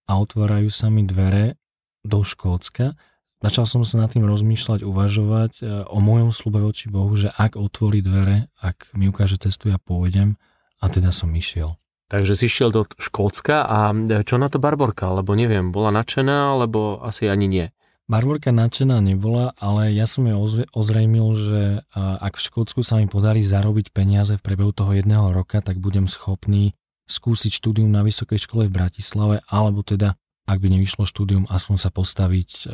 a 0.09 0.13
otvárajú 0.21 0.69
sa 0.69 0.89
mi 0.93 1.05
dvere 1.09 1.57
do 2.05 2.21
Škótska. 2.21 2.97
Začal 3.41 3.65
som 3.65 3.83
sa 3.85 4.01
nad 4.05 4.13
tým 4.13 4.29
rozmýšľať, 4.29 4.85
uvažovať 4.85 5.53
e, 5.61 5.63
o 5.89 5.99
mojom 6.05 6.35
slube 6.35 6.61
voči 6.61 6.93
Bohu, 6.93 7.17
že 7.17 7.33
ak 7.33 7.57
otvorí 7.57 8.05
dvere, 8.05 8.53
ak 8.61 8.93
mi 8.93 9.09
ukáže 9.09 9.41
cestu, 9.41 9.73
ja 9.73 9.81
pôjdem 9.81 10.37
a 10.81 10.91
teda 10.91 11.15
som 11.15 11.33
išiel. 11.33 11.79
Takže 12.09 12.41
si 12.41 12.49
šiel 12.49 12.73
do 12.73 12.89
Škótska 12.89 13.69
a 13.69 13.93
čo 14.25 14.41
na 14.41 14.49
to 14.49 14.57
Barborka? 14.57 15.13
Lebo 15.13 15.37
neviem, 15.37 15.69
bola 15.69 15.93
nadšená, 15.93 16.57
alebo 16.57 17.05
asi 17.05 17.29
ani 17.29 17.45
nie. 17.45 17.67
Barborka 18.09 18.49
nadšená 18.49 19.05
nebola, 19.05 19.53
ale 19.61 19.93
ja 19.93 20.09
som 20.09 20.25
jej 20.25 20.33
ozrejmil, 20.73 21.29
že 21.37 21.63
ak 21.93 22.41
v 22.41 22.45
Škótsku 22.49 22.81
sa 22.81 22.97
mi 22.97 23.05
podarí 23.05 23.45
zarobiť 23.45 23.93
peniaze 23.93 24.41
v 24.41 24.45
priebehu 24.45 24.73
toho 24.73 24.97
jedného 24.97 25.37
roka, 25.37 25.61
tak 25.61 25.77
budem 25.77 26.09
schopný 26.09 26.73
skúsiť 27.05 27.53
štúdium 27.53 27.93
na 27.93 28.01
vysokej 28.01 28.41
škole 28.41 28.65
v 28.69 28.73
Bratislave, 28.73 29.45
alebo 29.45 29.85
teda, 29.85 30.17
ak 30.49 30.59
by 30.65 30.69
nevyšlo 30.73 31.05
štúdium, 31.05 31.45
aspoň 31.53 31.77
sa 31.77 31.93
postaviť 31.93 32.73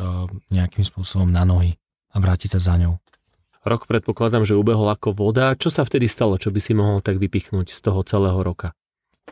nejakým 0.54 0.86
spôsobom 0.86 1.26
na 1.26 1.42
nohy 1.42 1.74
a 2.14 2.22
vrátiť 2.22 2.54
sa 2.54 2.70
za 2.70 2.74
ňou. 2.78 3.02
Rok 3.66 3.90
predpokladám, 3.90 4.46
že 4.46 4.54
ubehol 4.54 4.86
ako 4.94 5.10
voda. 5.10 5.58
Čo 5.58 5.74
sa 5.74 5.82
vtedy 5.82 6.06
stalo, 6.06 6.38
čo 6.38 6.54
by 6.54 6.62
si 6.62 6.78
mohol 6.78 7.02
tak 7.02 7.18
vypichnúť 7.18 7.74
z 7.74 7.78
toho 7.82 8.06
celého 8.06 8.38
roka? 8.38 8.70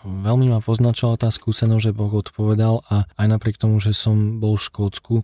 Veľmi 0.01 0.49
ma 0.49 0.65
poznačila 0.65 1.21
tá 1.21 1.29
skúsenosť, 1.29 1.93
že 1.93 1.93
Boh 1.93 2.11
odpovedal 2.11 2.81
a 2.89 3.05
aj 3.21 3.27
napriek 3.29 3.61
tomu, 3.61 3.77
že 3.77 3.93
som 3.93 4.41
bol 4.41 4.57
v 4.57 4.65
Škótsku, 4.65 5.17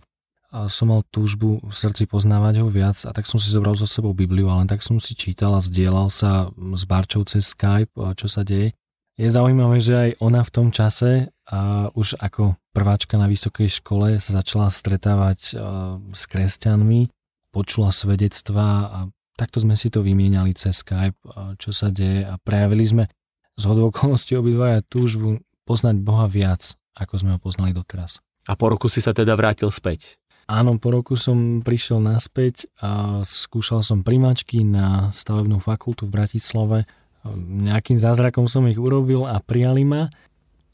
a 0.49 0.65
som 0.65 0.89
mal 0.89 1.05
túžbu 1.13 1.61
v 1.61 1.73
srdci 1.73 2.09
poznávať 2.09 2.65
ho 2.65 2.67
viac 2.73 2.97
a 3.05 3.13
tak 3.13 3.29
som 3.29 3.37
si 3.37 3.53
zobral 3.53 3.77
za 3.77 3.85
sebou 3.85 4.17
Bibliu, 4.17 4.49
ale 4.49 4.65
tak 4.65 4.81
som 4.81 4.97
si 4.97 5.13
čítal 5.13 5.53
a 5.53 5.61
zdieľal 5.61 6.09
sa 6.09 6.49
s 6.57 6.83
Barčou 6.89 7.21
cez 7.29 7.53
Skype, 7.53 7.93
čo 8.17 8.25
sa 8.25 8.41
deje. 8.41 8.73
Je 9.13 9.29
zaujímavé, 9.29 9.77
že 9.77 9.93
aj 9.93 10.09
ona 10.17 10.41
v 10.41 10.53
tom 10.53 10.73
čase 10.73 11.29
a 11.45 11.93
už 11.93 12.17
ako 12.17 12.57
prváčka 12.73 13.21
na 13.21 13.29
vysokej 13.29 13.69
škole 13.77 14.17
sa 14.17 14.41
začala 14.41 14.73
stretávať 14.73 15.53
s 16.17 16.23
kresťanmi, 16.25 17.13
počula 17.53 17.93
svedectvá 17.93 18.69
a 18.89 18.99
takto 19.37 19.61
sme 19.61 19.77
si 19.77 19.93
to 19.93 20.01
vymieniali 20.01 20.57
cez 20.57 20.81
Skype, 20.81 21.19
čo 21.61 21.69
sa 21.69 21.93
deje 21.93 22.25
a 22.25 22.41
prejavili 22.41 22.85
sme 22.89 23.03
z 23.59 23.65
okolností 23.67 24.39
obidvaja 24.39 24.79
túžbu 24.87 25.43
poznať 25.67 25.99
Boha 25.99 26.31
viac, 26.31 26.73
ako 26.95 27.13
sme 27.19 27.35
ho 27.35 27.39
poznali 27.39 27.75
doteraz. 27.75 28.23
A 28.47 28.55
po 28.55 28.71
roku 28.71 28.87
si 28.87 29.03
sa 29.03 29.11
teda 29.11 29.35
vrátil 29.35 29.69
späť? 29.69 30.15
Áno, 30.49 30.81
po 30.81 30.89
roku 30.89 31.13
som 31.13 31.61
prišiel 31.61 32.01
naspäť 32.01 32.65
a 32.81 33.21
skúšal 33.21 33.85
som 33.85 34.01
primačky 34.01 34.65
na 34.65 35.13
stavebnú 35.13 35.61
fakultu 35.61 36.09
v 36.09 36.15
Bratislave. 36.17 36.89
Nejakým 37.37 38.01
zázrakom 38.01 38.49
som 38.49 38.65
ich 38.65 38.81
urobil 38.81 39.29
a 39.29 39.37
prijali 39.37 39.85
ma. 39.85 40.09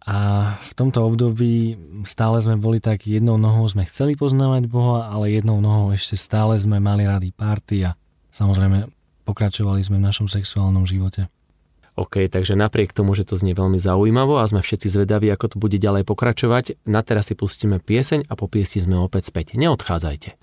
A 0.06 0.54
v 0.62 0.72
tomto 0.78 1.02
období 1.02 1.76
stále 2.06 2.38
sme 2.38 2.62
boli 2.62 2.78
tak, 2.78 3.10
jednou 3.10 3.42
nohou 3.42 3.66
sme 3.66 3.90
chceli 3.90 4.14
poznávať 4.14 4.70
Boha, 4.70 5.10
ale 5.10 5.34
jednou 5.34 5.58
nohou 5.60 5.92
ešte 5.92 6.14
stále 6.14 6.56
sme 6.62 6.78
mali 6.78 7.10
rady 7.10 7.34
párty 7.34 7.90
a 7.90 7.98
samozrejme 8.30 8.86
pokračovali 9.26 9.82
sme 9.82 9.98
v 9.98 10.06
našom 10.06 10.30
sexuálnom 10.30 10.86
živote. 10.86 11.26
OK, 11.96 12.28
takže 12.28 12.60
napriek 12.60 12.92
tomu, 12.92 13.16
že 13.16 13.24
to 13.24 13.40
znie 13.40 13.56
veľmi 13.56 13.80
zaujímavo 13.80 14.36
a 14.36 14.44
sme 14.44 14.60
všetci 14.60 14.92
zvedaví, 14.92 15.32
ako 15.32 15.56
to 15.56 15.58
bude 15.64 15.80
ďalej 15.80 16.04
pokračovať, 16.04 16.76
na 16.84 17.00
teraz 17.00 17.32
si 17.32 17.40
pustíme 17.40 17.80
pieseň 17.80 18.28
a 18.28 18.36
po 18.36 18.52
piesi 18.52 18.84
sme 18.84 19.00
opäť 19.00 19.32
späť. 19.32 19.56
Neodchádzajte. 19.56 20.36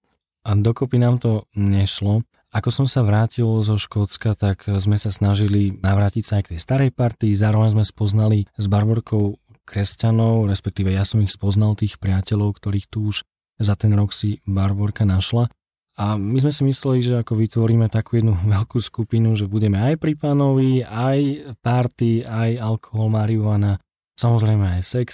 A 0.50 0.58
dokopy 0.58 0.98
nám 0.98 1.22
to 1.22 1.46
nešlo. 1.54 2.26
Ako 2.52 2.68
som 2.68 2.84
sa 2.84 3.00
vrátil 3.00 3.48
zo 3.64 3.80
Škótska, 3.80 4.36
tak 4.36 4.68
sme 4.68 5.00
sa 5.00 5.08
snažili 5.08 5.72
navrátiť 5.72 6.24
sa 6.28 6.34
aj 6.40 6.44
k 6.44 6.52
tej 6.56 6.60
starej 6.60 6.92
partii, 6.92 7.32
zároveň 7.32 7.80
sme 7.80 7.86
spoznali 7.88 8.44
s 8.60 8.66
Barborkou 8.68 9.40
kresťanov, 9.64 10.52
respektíve 10.52 10.92
ja 10.92 11.08
som 11.08 11.24
ich 11.24 11.32
spoznal, 11.32 11.80
tých 11.80 11.96
priateľov, 11.96 12.60
ktorých 12.60 12.92
tu 12.92 13.08
už 13.08 13.24
za 13.56 13.80
ten 13.80 13.96
rok 13.96 14.12
si 14.12 14.44
Barborka 14.44 15.08
našla. 15.08 15.48
A 15.96 16.20
my 16.20 16.44
sme 16.44 16.52
si 16.52 16.62
mysleli, 16.68 17.00
že 17.00 17.24
ako 17.24 17.40
vytvoríme 17.40 17.88
takú 17.88 18.20
jednu 18.20 18.36
veľkú 18.60 18.84
skupinu, 18.84 19.40
že 19.40 19.48
budeme 19.48 19.80
aj 19.80 19.96
pri 19.96 20.20
pánovi, 20.20 20.84
aj 20.84 21.56
party, 21.64 22.28
aj 22.28 22.60
alkohol, 22.60 23.08
marihuana, 23.08 23.80
samozrejme 24.20 24.82
aj 24.82 24.84
sex. 24.84 25.08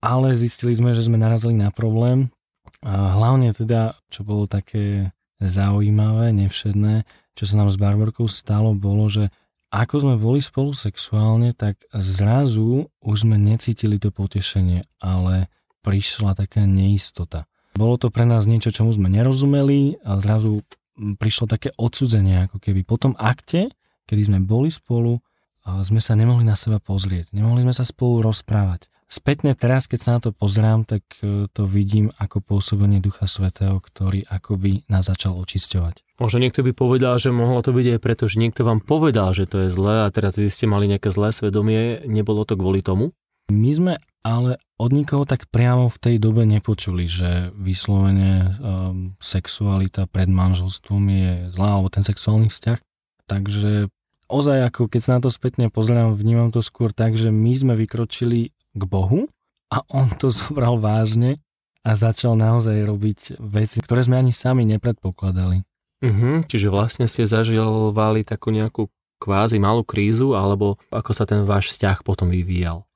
Ale 0.00 0.32
zistili 0.32 0.72
sme, 0.72 0.96
že 0.96 1.04
sme 1.04 1.20
narazili 1.20 1.60
na 1.60 1.68
problém. 1.68 2.32
A 2.80 3.12
hlavne 3.12 3.52
teda, 3.52 4.00
čo 4.08 4.24
bolo 4.24 4.48
také 4.48 5.12
zaujímavé, 5.40 6.36
nevšedné, 6.36 7.08
čo 7.34 7.44
sa 7.48 7.64
nám 7.64 7.72
s 7.72 7.80
Barborkou 7.80 8.28
stalo, 8.28 8.76
bolo, 8.76 9.08
že 9.08 9.32
ako 9.72 9.94
sme 10.02 10.14
boli 10.20 10.44
spolu 10.44 10.76
sexuálne, 10.76 11.56
tak 11.56 11.80
zrazu 11.94 12.92
už 13.00 13.16
sme 13.24 13.40
necítili 13.40 13.96
to 13.96 14.12
potešenie, 14.12 14.84
ale 15.00 15.48
prišla 15.80 16.36
taká 16.36 16.68
neistota. 16.68 17.48
Bolo 17.72 17.96
to 17.96 18.10
pre 18.10 18.26
nás 18.26 18.44
niečo, 18.50 18.74
čomu 18.74 18.90
sme 18.90 19.06
nerozumeli 19.08 20.02
a 20.04 20.18
zrazu 20.18 20.66
prišlo 20.98 21.48
také 21.48 21.72
odsudzenie, 21.78 22.50
ako 22.50 22.60
keby 22.60 22.84
po 22.84 23.00
tom 23.00 23.14
akte, 23.16 23.72
kedy 24.10 24.26
sme 24.26 24.38
boli 24.42 24.68
spolu, 24.68 25.22
sme 25.64 26.02
sa 26.02 26.18
nemohli 26.18 26.42
na 26.42 26.58
seba 26.58 26.82
pozrieť, 26.82 27.30
nemohli 27.30 27.62
sme 27.62 27.72
sa 27.72 27.86
spolu 27.86 28.26
rozprávať. 28.26 28.90
Spätne 29.10 29.58
teraz, 29.58 29.90
keď 29.90 29.98
sa 29.98 30.10
na 30.14 30.20
to 30.22 30.30
pozrám, 30.30 30.86
tak 30.86 31.02
e, 31.18 31.50
to 31.50 31.66
vidím 31.66 32.14
ako 32.14 32.38
pôsobenie 32.46 33.02
Ducha 33.02 33.26
Svetého, 33.26 33.82
ktorý 33.82 34.22
akoby 34.22 34.86
nás 34.86 35.10
začal 35.10 35.34
očisťovať. 35.34 36.06
Možno 36.22 36.38
niekto 36.38 36.62
by 36.62 36.70
povedal, 36.70 37.18
že 37.18 37.34
mohlo 37.34 37.58
to 37.58 37.74
byť 37.74 37.98
aj 37.98 38.00
preto, 38.06 38.30
že 38.30 38.38
niekto 38.38 38.62
vám 38.62 38.78
povedal, 38.78 39.34
že 39.34 39.50
to 39.50 39.66
je 39.66 39.68
zlé 39.74 40.06
a 40.06 40.12
teraz 40.14 40.38
vy 40.38 40.46
ste 40.46 40.70
mali 40.70 40.86
nejaké 40.86 41.10
zlé 41.10 41.34
svedomie. 41.34 42.06
Nebolo 42.06 42.46
to 42.46 42.54
kvôli 42.54 42.86
tomu? 42.86 43.10
My 43.50 43.74
sme 43.74 43.94
ale 44.22 44.62
od 44.78 44.94
nikoho 44.94 45.26
tak 45.26 45.50
priamo 45.50 45.90
v 45.90 45.98
tej 45.98 46.16
dobe 46.22 46.46
nepočuli, 46.46 47.10
že 47.10 47.50
vyslovene 47.58 48.46
um, 48.62 49.18
sexualita 49.18 50.06
pred 50.06 50.30
manželstvom 50.30 51.02
je 51.10 51.32
zlá, 51.50 51.82
alebo 51.82 51.90
ten 51.90 52.06
sexuálny 52.06 52.46
vzťah. 52.46 52.78
Takže 53.26 53.90
ozaj, 54.30 54.70
ako 54.70 54.86
keď 54.86 55.00
sa 55.02 55.12
na 55.18 55.20
to 55.26 55.34
spätne 55.34 55.66
pozerám, 55.66 56.14
vnímam 56.14 56.54
to 56.54 56.62
skôr 56.62 56.94
tak, 56.94 57.18
že 57.18 57.34
my 57.34 57.52
sme 57.58 57.74
vykročili 57.74 58.54
k 58.74 58.82
Bohu 58.86 59.26
a 59.70 59.82
on 59.90 60.10
to 60.18 60.30
zobral 60.40 60.78
vážne 60.78 61.38
a 61.80 61.96
začal 61.96 62.36
naozaj 62.36 62.76
robiť 62.84 63.40
veci, 63.40 63.80
ktoré 63.80 64.04
sme 64.04 64.20
ani 64.20 64.32
sami 64.36 64.68
nepredpokladali. 64.68 65.64
Uh-huh, 66.00 66.44
čiže 66.48 66.72
vlastne 66.72 67.04
ste 67.08 67.28
zažívali 67.28 68.24
takú 68.24 68.52
nejakú 68.52 68.88
kvázi 69.20 69.60
malú 69.60 69.84
krízu, 69.84 70.32
alebo 70.32 70.80
ako 70.88 71.12
sa 71.12 71.28
ten 71.28 71.44
váš 71.44 71.76
vzťah 71.76 72.00
potom 72.00 72.32
vyvíjal? 72.32 72.88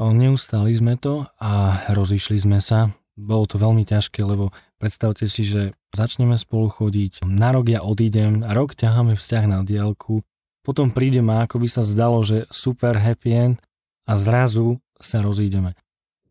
Neustali 0.00 0.72
sme 0.72 0.96
to 0.96 1.28
a 1.42 1.82
rozišli 1.92 2.38
sme 2.40 2.58
sa. 2.62 2.88
Bolo 3.18 3.50
to 3.50 3.58
veľmi 3.58 3.82
ťažké, 3.82 4.22
lebo 4.22 4.54
predstavte 4.78 5.26
si, 5.26 5.42
že 5.42 5.74
začneme 5.90 6.38
spolu 6.38 6.70
chodiť, 6.70 7.26
na 7.26 7.50
rok 7.50 7.66
ja 7.66 7.82
odídem, 7.82 8.46
rok 8.46 8.78
ťaháme 8.78 9.18
vzťah 9.18 9.44
na 9.50 9.58
diálku, 9.66 10.22
potom 10.62 10.94
príde 10.94 11.18
ma, 11.18 11.44
ako 11.44 11.64
by 11.64 11.68
sa 11.68 11.82
zdalo, 11.82 12.22
že 12.22 12.46
super 12.52 12.94
happy 12.94 13.30
end 13.34 13.56
a 14.06 14.14
zrazu 14.14 14.78
sa 14.98 15.24
rozídeme. 15.24 15.74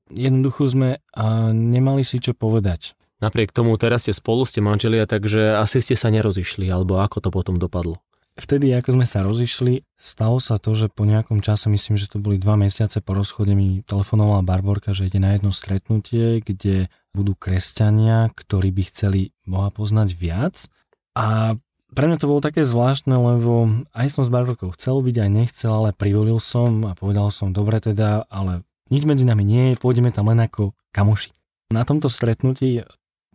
Jednoducho 0.07 0.67
sme 0.71 1.03
a 1.11 1.51
nemali 1.51 2.07
si 2.07 2.23
čo 2.23 2.31
povedať. 2.31 2.95
Napriek 3.17 3.49
tomu 3.49 3.73
teraz 3.81 4.05
ste 4.05 4.13
spolu, 4.13 4.45
ste 4.45 4.61
manželia, 4.61 5.09
takže 5.09 5.57
asi 5.57 5.81
ste 5.81 5.97
sa 5.97 6.13
nerozišli, 6.13 6.69
alebo 6.69 7.01
ako 7.01 7.17
to 7.17 7.29
potom 7.33 7.57
dopadlo? 7.57 7.97
Vtedy, 8.37 8.69
ako 8.77 9.01
sme 9.01 9.07
sa 9.09 9.25
rozišli, 9.25 9.81
stalo 9.97 10.37
sa 10.37 10.61
to, 10.61 10.77
že 10.77 10.93
po 10.93 11.09
nejakom 11.09 11.41
čase, 11.41 11.73
myslím, 11.73 11.97
že 11.97 12.05
to 12.05 12.21
boli 12.21 12.37
dva 12.37 12.53
mesiace 12.53 13.01
po 13.01 13.17
rozchode, 13.17 13.57
mi 13.57 13.81
telefonovala 13.81 14.45
Barborka, 14.45 14.93
že 14.93 15.09
ide 15.09 15.17
na 15.17 15.33
jedno 15.33 15.49
stretnutie, 15.49 16.45
kde 16.45 16.93
budú 17.17 17.33
kresťania, 17.33 18.29
ktorí 18.29 18.69
by 18.69 18.83
chceli 18.93 19.33
Boha 19.49 19.73
poznať 19.73 20.13
viac. 20.13 20.69
A 21.17 21.57
pre 21.93 22.05
mňa 22.07 22.17
to 22.19 22.29
bolo 22.29 22.43
také 22.43 22.67
zvláštne, 22.67 23.15
lebo 23.15 23.71
aj 23.95 24.07
som 24.11 24.23
s 24.25 24.33
Barborkou 24.33 24.75
chcel 24.75 24.99
byť, 24.99 25.15
aj 25.23 25.29
nechcel, 25.31 25.71
ale 25.71 25.95
privolil 25.95 26.39
som 26.43 26.83
a 26.83 26.97
povedal 26.97 27.31
som, 27.31 27.55
dobre 27.55 27.79
teda, 27.79 28.27
ale 28.27 28.67
nič 28.91 29.07
medzi 29.07 29.23
nami 29.23 29.43
nie 29.43 29.63
je, 29.71 29.79
pôjdeme 29.79 30.11
tam 30.11 30.27
len 30.31 30.43
ako 30.43 30.75
kamoši. 30.91 31.31
Na 31.71 31.83
tomto 31.83 32.07
stretnutí 32.07 32.83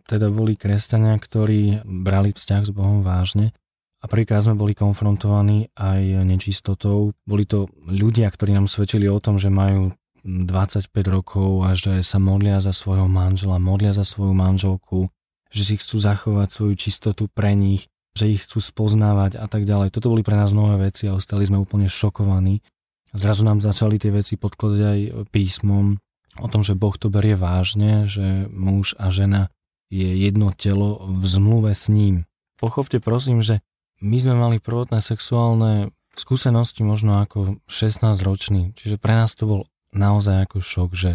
teda 0.09 0.29
boli 0.33 0.57
kresťania, 0.57 1.15
ktorí 1.17 1.85
brali 1.85 2.33
vzťah 2.33 2.61
s 2.67 2.71
Bohom 2.73 3.05
vážne 3.05 3.53
a 4.03 4.09
prvýkrát 4.09 4.43
sme 4.43 4.59
boli 4.59 4.75
konfrontovaní 4.75 5.71
aj 5.79 6.27
nečistotou. 6.27 7.15
Boli 7.23 7.47
to 7.47 7.71
ľudia, 7.87 8.27
ktorí 8.27 8.51
nám 8.51 8.67
svedčili 8.67 9.07
o 9.07 9.21
tom, 9.23 9.39
že 9.39 9.47
majú 9.47 9.95
25 10.25 10.91
rokov 11.07 11.63
a 11.63 11.75
že 11.75 12.03
sa 12.03 12.19
modlia 12.19 12.59
za 12.59 12.75
svojho 12.75 13.07
manžela, 13.07 13.61
modlia 13.63 13.95
za 13.95 14.03
svoju 14.03 14.35
manželku, 14.35 15.07
že 15.53 15.63
si 15.63 15.75
chcú 15.79 16.01
zachovať 16.01 16.47
svoju 16.51 16.73
čistotu 16.75 17.29
pre 17.31 17.53
nich, 17.53 17.87
že 18.13 18.29
ich 18.29 18.45
chcú 18.45 18.61
spoznávať 18.61 19.41
a 19.41 19.49
tak 19.49 19.65
ďalej. 19.65 19.89
Toto 19.89 20.13
boli 20.13 20.21
pre 20.21 20.37
nás 20.37 20.53
nové 20.53 20.77
veci 20.89 21.09
a 21.09 21.17
ostali 21.17 21.49
sme 21.49 21.57
úplne 21.57 21.89
šokovaní. 21.89 22.61
Zrazu 23.13 23.45
nám 23.45 23.61
začali 23.61 23.97
tie 24.01 24.13
veci 24.13 24.37
podkladať 24.37 24.81
aj 24.81 24.99
písmom 25.29 25.97
o 26.41 26.47
tom, 26.49 26.65
že 26.65 26.73
Boh 26.77 26.93
to 26.97 27.13
berie 27.13 27.37
vážne, 27.37 28.09
že 28.09 28.49
muž 28.49 28.97
a 28.97 29.13
žena 29.13 29.53
je 29.93 30.17
jedno 30.17 30.49
telo 30.49 31.05
v 31.05 31.23
zmluve 31.25 31.77
s 31.77 31.89
ním. 31.89 32.25
Pochopte 32.57 32.97
prosím, 32.97 33.45
že 33.45 33.61
my 34.01 34.17
sme 34.17 34.33
mali 34.33 34.57
prvotné 34.57 35.01
sexuálne 35.05 35.93
skúsenosti 36.17 36.81
možno 36.81 37.21
ako 37.21 37.61
16 37.69 38.17
ročný, 38.25 38.73
čiže 38.73 38.97
pre 38.97 39.13
nás 39.13 39.37
to 39.37 39.45
bol 39.45 39.61
naozaj 39.93 40.49
ako 40.49 40.57
šok, 40.61 40.89
že 40.97 41.11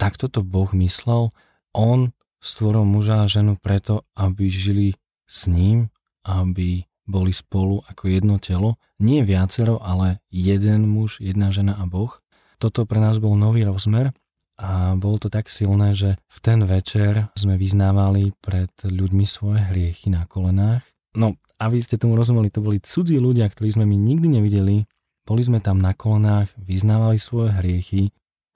takto 0.00 0.32
to 0.32 0.40
Boh 0.40 0.72
myslel, 0.72 1.32
on 1.76 2.16
stvoril 2.40 2.88
muža 2.88 3.24
a 3.24 3.30
ženu 3.30 3.60
preto, 3.60 4.08
aby 4.16 4.48
žili 4.48 4.88
s 5.28 5.48
ním, 5.48 5.91
aby 6.26 6.86
boli 7.02 7.34
spolu 7.34 7.82
ako 7.86 8.08
jedno 8.08 8.38
telo, 8.38 8.78
nie 9.02 9.26
viacero, 9.26 9.82
ale 9.82 10.22
jeden 10.30 10.86
muž, 10.86 11.18
jedna 11.18 11.50
žena 11.50 11.74
a 11.76 11.84
Boh. 11.84 12.22
Toto 12.62 12.86
pre 12.86 13.02
nás 13.02 13.18
bol 13.18 13.34
nový 13.34 13.66
rozmer 13.66 14.14
a 14.54 14.94
bolo 14.94 15.18
to 15.18 15.26
tak 15.26 15.50
silné, 15.50 15.98
že 15.98 16.14
v 16.30 16.38
ten 16.38 16.62
večer 16.62 17.34
sme 17.34 17.58
vyznávali 17.58 18.30
pred 18.38 18.70
ľuďmi 18.86 19.26
svoje 19.26 19.66
hriechy 19.66 20.14
na 20.14 20.22
kolenách. 20.30 20.86
No 21.18 21.34
aby 21.58 21.78
ste 21.78 21.98
tomu 21.98 22.18
rozumeli, 22.18 22.50
to 22.50 22.62
boli 22.62 22.82
cudzí 22.82 23.18
ľudia, 23.18 23.46
ktorí 23.46 23.70
sme 23.70 23.86
my 23.86 23.94
nikdy 23.94 24.38
nevideli. 24.38 24.86
Boli 25.22 25.42
sme 25.42 25.62
tam 25.62 25.78
na 25.78 25.94
kolenách, 25.94 26.50
vyznávali 26.58 27.14
svoje 27.18 27.54
hriechy, 27.54 28.10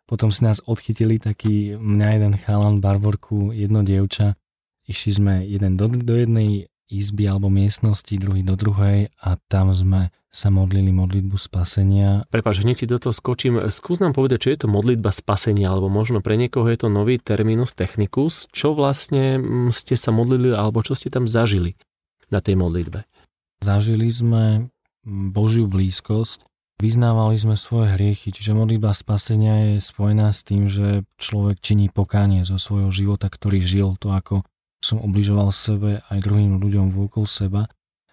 potom 0.06 0.30
si 0.30 0.46
nás 0.46 0.62
odchytili 0.62 1.18
taký 1.18 1.74
mňa 1.78 2.08
jeden 2.14 2.34
chalan, 2.38 2.78
barborku, 2.78 3.50
jedno 3.50 3.82
dievča. 3.82 4.38
Išli 4.86 5.10
sme 5.10 5.34
jeden 5.42 5.74
do, 5.74 5.90
do 5.90 6.14
jednej 6.14 6.70
izby 6.90 7.26
alebo 7.26 7.50
miestnosti, 7.50 8.14
druhý 8.14 8.46
do 8.46 8.54
druhej 8.54 9.10
a 9.22 9.38
tam 9.50 9.74
sme 9.74 10.14
sa 10.30 10.52
modlili 10.52 10.92
modlitbu 10.92 11.34
spasenia. 11.40 12.28
Prepač, 12.28 12.60
hneď 12.60 12.84
ti 12.84 12.86
do 12.86 13.00
toho 13.00 13.14
skočím. 13.16 13.56
Skús 13.72 14.04
nám 14.04 14.12
povedať, 14.12 14.38
čo 14.46 14.52
je 14.52 14.58
to 14.64 14.68
modlitba 14.68 15.08
spasenia, 15.08 15.72
alebo 15.72 15.88
možno 15.88 16.20
pre 16.20 16.36
niekoho 16.36 16.68
je 16.68 16.84
to 16.84 16.88
nový 16.92 17.16
terminus 17.16 17.72
technicus. 17.72 18.44
Čo 18.52 18.76
vlastne 18.76 19.40
mm, 19.40 19.72
ste 19.72 19.96
sa 19.96 20.12
modlili, 20.12 20.52
alebo 20.52 20.84
čo 20.84 20.92
ste 20.92 21.08
tam 21.08 21.24
zažili? 21.24 21.72
na 22.30 22.42
tej 22.42 22.58
modlitbe. 22.58 23.06
Zažili 23.62 24.10
sme 24.10 24.68
Božiu 25.06 25.70
blízkosť, 25.70 26.44
vyznávali 26.82 27.38
sme 27.38 27.56
svoje 27.56 27.94
hriechy, 27.96 28.34
čiže 28.34 28.52
modlitba 28.52 28.92
spasenia 28.92 29.74
je 29.74 29.76
spojená 29.80 30.34
s 30.34 30.44
tým, 30.44 30.68
že 30.68 31.06
človek 31.16 31.62
činí 31.62 31.88
pokánie 31.88 32.42
zo 32.44 32.58
svojho 32.60 32.90
života, 32.92 33.30
ktorý 33.30 33.62
žil, 33.62 33.88
to 33.96 34.12
ako 34.12 34.44
som 34.86 35.02
obližoval 35.02 35.50
sebe 35.50 36.06
aj 36.06 36.22
druhým 36.22 36.62
ľuďom 36.62 36.94
vôkol 36.94 37.26
seba, 37.26 37.66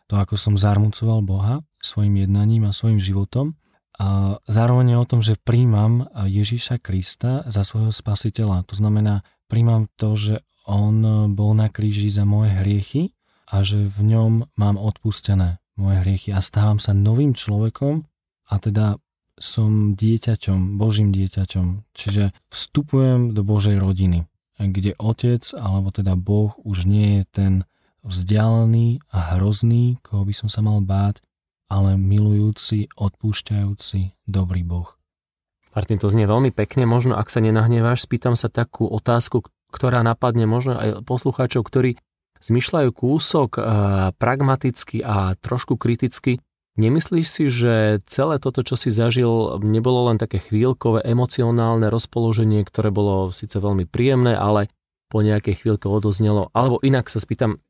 to 0.09 0.17
ako 0.17 0.33
som 0.33 0.57
zarmucoval 0.57 1.21
Boha 1.21 1.61
svojim 1.77 2.25
jednaním 2.25 2.65
a 2.65 2.73
svojim 2.73 2.97
životom 2.97 3.53
a 4.01 4.41
zároveň 4.49 4.97
o 4.97 5.05
tom, 5.05 5.21
že 5.21 5.37
príjmam 5.37 6.09
Ježíša 6.17 6.81
Krista 6.81 7.45
za 7.45 7.61
svojho 7.61 7.93
spasiteľa. 7.93 8.65
To 8.73 8.75
znamená, 8.75 9.21
príjmam 9.45 9.85
to, 10.01 10.17
že 10.17 10.35
on 10.65 11.29
bol 11.37 11.53
na 11.53 11.69
kríži 11.69 12.09
za 12.09 12.25
moje 12.25 12.57
hriechy 12.57 13.13
a 13.53 13.61
že 13.61 13.85
v 13.85 13.99
ňom 14.17 14.49
mám 14.57 14.81
odpustené 14.81 15.61
moje 15.77 16.01
hriechy 16.01 16.33
a 16.33 16.41
stávam 16.41 16.81
sa 16.81 16.97
novým 16.97 17.37
človekom 17.37 18.09
a 18.49 18.53
teda 18.57 18.97
som 19.37 19.93
dieťaťom, 19.97 20.77
Božím 20.77 21.09
dieťaťom. 21.13 21.93
Čiže 21.93 22.33
vstupujem 22.53 23.33
do 23.33 23.41
Božej 23.41 23.81
rodiny, 23.81 24.25
kde 24.71 24.95
otec, 25.01 25.43
alebo 25.57 25.91
teda 25.91 26.15
Boh 26.15 26.55
už 26.63 26.87
nie 26.87 27.19
je 27.19 27.23
ten 27.33 27.53
vzdialený 28.05 29.03
a 29.11 29.35
hrozný, 29.35 29.97
koho 30.03 30.23
by 30.27 30.33
som 30.35 30.47
sa 30.51 30.63
mal 30.63 30.83
báť, 30.83 31.23
ale 31.71 31.97
milujúci, 31.97 32.91
odpúšťajúci, 32.93 34.13
dobrý 34.29 34.61
Boh. 34.61 34.93
Martin, 35.73 35.97
to 35.97 36.13
znie 36.13 36.29
veľmi 36.29 36.53
pekne. 36.53 36.85
Možno, 36.85 37.17
ak 37.17 37.33
sa 37.33 37.41
nenahneváš, 37.41 38.05
spýtam 38.05 38.37
sa 38.37 38.45
takú 38.45 38.85
otázku, 38.85 39.41
ktorá 39.73 40.05
napadne 40.05 40.45
možno 40.45 40.77
aj 40.77 41.01
poslucháčov, 41.01 41.65
ktorí 41.65 41.97
zmyšľajú 42.45 42.89
kúsok 42.93 43.57
e, 43.57 43.61
pragmaticky 44.13 45.01
a 45.01 45.33
trošku 45.33 45.79
kriticky. 45.81 46.37
Nemyslíš 46.73 47.27
si, 47.29 47.45
že 47.53 48.01
celé 48.09 48.41
toto, 48.41 48.65
čo 48.65 48.73
si 48.73 48.89
zažil, 48.89 49.61
nebolo 49.61 50.09
len 50.09 50.17
také 50.17 50.41
chvíľkové 50.41 51.05
emocionálne 51.05 51.87
rozpoloženie, 51.93 52.65
ktoré 52.65 52.89
bolo 52.89 53.29
síce 53.29 53.61
veľmi 53.61 53.85
príjemné, 53.85 54.33
ale 54.33 54.73
po 55.07 55.21
nejakej 55.21 55.61
chvíľke 55.61 55.85
odoznelo? 55.85 56.49
Alebo 56.57 56.81
inak 56.81 57.13
sa 57.13 57.21
spýtam, 57.21 57.61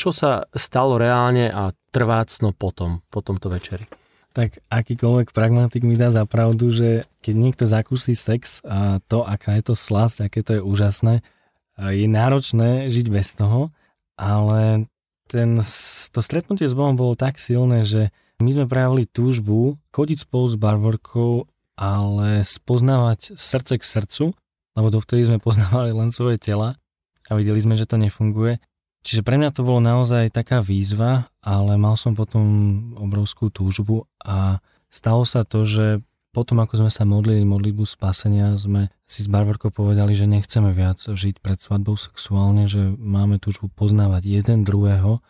čo 0.00 0.08
sa 0.08 0.48
stalo 0.56 0.96
reálne 0.96 1.52
a 1.52 1.76
trvácno 1.92 2.56
potom, 2.56 3.04
po 3.12 3.20
tomto 3.20 3.52
večeri? 3.52 3.84
Tak 4.32 4.64
akýkoľvek 4.72 5.36
pragmatik 5.36 5.84
mi 5.84 5.96
dá 5.96 6.08
za 6.08 6.24
pravdu, 6.24 6.72
že 6.72 7.04
keď 7.20 7.34
niekto 7.36 7.64
zakúsi 7.68 8.16
sex 8.16 8.64
a 8.64 9.04
to, 9.04 9.20
aká 9.20 9.56
je 9.60 9.72
to 9.72 9.74
slasť, 9.76 10.16
aké 10.28 10.40
to 10.40 10.52
je 10.60 10.62
úžasné, 10.64 11.14
je 11.76 12.08
náročné 12.08 12.88
žiť 12.88 13.06
bez 13.12 13.36
toho 13.36 13.68
ale 14.16 14.88
ten, 15.28 15.60
to 16.10 16.20
stretnutie 16.24 16.64
s 16.66 16.74
Bohom 16.74 16.96
bolo 16.96 17.14
tak 17.14 17.36
silné, 17.36 17.84
že 17.84 18.10
my 18.40 18.50
sme 18.52 18.66
prejavili 18.68 19.08
túžbu 19.08 19.80
chodiť 19.96 20.28
spolu 20.28 20.46
s 20.48 20.56
Barborkou, 20.60 21.48
ale 21.76 22.44
spoznávať 22.44 23.36
srdce 23.36 23.80
k 23.80 23.84
srdcu, 23.84 24.24
lebo 24.76 24.88
dovtedy 24.92 25.24
sme 25.24 25.38
poznávali 25.46 25.92
len 25.92 26.12
svoje 26.12 26.36
tela 26.40 26.76
a 27.26 27.30
videli 27.34 27.58
sme, 27.60 27.74
že 27.74 27.88
to 27.88 27.96
nefunguje. 27.96 28.60
Čiže 29.06 29.22
pre 29.22 29.38
mňa 29.38 29.54
to 29.54 29.62
bolo 29.62 29.78
naozaj 29.78 30.34
taká 30.34 30.58
výzva, 30.58 31.30
ale 31.38 31.78
mal 31.78 31.94
som 31.94 32.18
potom 32.18 32.42
obrovskú 32.98 33.54
túžbu 33.54 34.10
a 34.18 34.58
stalo 34.90 35.22
sa 35.22 35.46
to, 35.46 35.62
že 35.62 36.02
potom, 36.34 36.60
ako 36.60 36.84
sme 36.84 36.90
sa 36.92 37.08
modlili 37.08 37.48
modlitbu 37.48 37.86
spasenia, 37.88 38.60
sme 38.60 38.92
si 39.08 39.24
s 39.24 39.30
Barbarkou 39.30 39.72
povedali, 39.72 40.12
že 40.12 40.28
nechceme 40.28 40.74
viac 40.74 41.00
žiť 41.00 41.40
pred 41.40 41.56
svadbou 41.56 41.96
sexuálne, 41.96 42.68
že 42.68 42.92
máme 42.98 43.40
túžbu 43.40 43.72
poznávať 43.72 44.28
jeden 44.28 44.66
druhého 44.66 45.24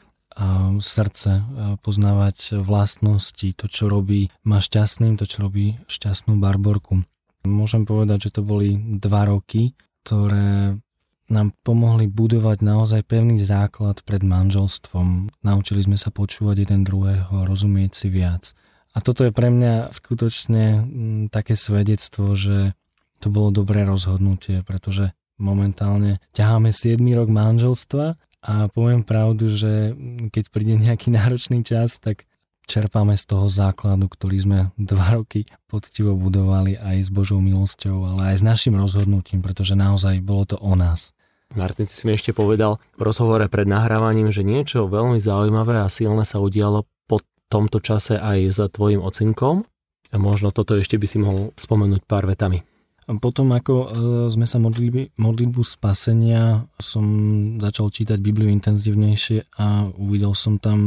srdce, 0.85 1.41
poznávať 1.81 2.61
vlastnosti, 2.61 3.57
to, 3.57 3.67
čo 3.73 3.89
robí 3.89 4.29
ma 4.45 4.61
šťastným, 4.61 5.17
to, 5.17 5.25
čo 5.25 5.49
robí 5.49 5.81
šťastnú 5.89 6.37
Barborku. 6.37 7.03
Môžem 7.49 7.89
povedať, 7.89 8.29
že 8.29 8.41
to 8.41 8.43
boli 8.45 8.77
dva 9.01 9.25
roky, 9.31 9.73
ktoré 10.05 10.77
nám 11.27 11.51
pomohli 11.67 12.07
budovať 12.07 12.59
naozaj 12.63 13.01
pevný 13.03 13.43
základ 13.43 14.03
pred 14.07 14.23
manželstvom. 14.23 15.31
Naučili 15.43 15.83
sme 15.83 15.99
sa 15.99 16.15
počúvať 16.15 16.67
jeden 16.67 16.87
druhého, 16.87 17.47
rozumieť 17.47 17.93
si 17.99 18.09
viac. 18.13 18.55
A 18.95 19.03
toto 19.03 19.27
je 19.27 19.33
pre 19.35 19.51
mňa 19.51 19.93
skutočne 19.93 20.65
mm, 20.81 21.23
také 21.35 21.59
svedectvo, 21.59 22.39
že 22.39 22.79
to 23.19 23.29
bolo 23.29 23.51
dobré 23.51 23.83
rozhodnutie, 23.85 24.63
pretože 24.63 25.13
momentálne 25.37 26.23
ťaháme 26.33 26.73
7 26.73 26.97
rok 27.13 27.29
manželstva 27.29 28.17
a 28.47 28.71
poviem 28.71 29.03
pravdu, 29.03 29.51
že 29.51 29.99
keď 30.31 30.45
príde 30.55 30.79
nejaký 30.79 31.11
náročný 31.11 31.67
čas, 31.67 31.99
tak 31.99 32.31
čerpáme 32.71 33.19
z 33.19 33.27
toho 33.27 33.51
základu, 33.51 34.07
ktorý 34.07 34.37
sme 34.39 34.59
dva 34.79 35.19
roky 35.19 35.51
poctivo 35.67 36.15
budovali 36.15 36.79
aj 36.79 37.07
s 37.07 37.11
Božou 37.11 37.43
milosťou, 37.43 38.07
ale 38.07 38.35
aj 38.35 38.37
s 38.39 38.47
našim 38.47 38.79
rozhodnutím, 38.79 39.43
pretože 39.43 39.75
naozaj 39.75 40.23
bolo 40.23 40.47
to 40.47 40.57
o 40.63 40.79
nás. 40.79 41.11
Martin, 41.55 41.87
si 41.87 42.07
mi 42.07 42.15
ešte 42.15 42.35
povedal 42.35 42.83
v 42.99 43.07
rozhovore 43.07 43.47
pred 43.47 43.71
nahrávaním, 43.71 44.35
že 44.35 44.43
niečo 44.43 44.91
veľmi 44.91 45.23
zaujímavé 45.23 45.79
a 45.83 45.91
silné 45.91 46.27
sa 46.27 46.43
udialo 46.43 46.87
po 47.07 47.23
tomto 47.47 47.79
čase 47.79 48.19
aj 48.19 48.39
s 48.51 48.59
tvojim 48.75 48.99
ocinkom. 48.99 49.63
A 50.15 50.23
možno 50.23 50.55
toto 50.55 50.79
ešte 50.79 50.99
by 50.99 51.07
si 51.07 51.19
mohol 51.19 51.51
spomenúť 51.59 52.03
pár 52.07 52.27
vetami. 52.31 52.63
Potom, 53.07 53.55
ako 53.55 53.75
e, 53.79 53.87
sme 54.35 54.51
sa 54.51 54.59
modlili 54.59 55.15
modlitbu 55.15 55.63
spasenia, 55.63 56.67
som 56.83 57.07
začal 57.63 57.95
čítať 57.95 58.19
Bibliu 58.19 58.51
intenzívnejšie 58.51 59.55
a 59.63 59.87
uvidel 59.95 60.35
som 60.35 60.59
tam 60.59 60.79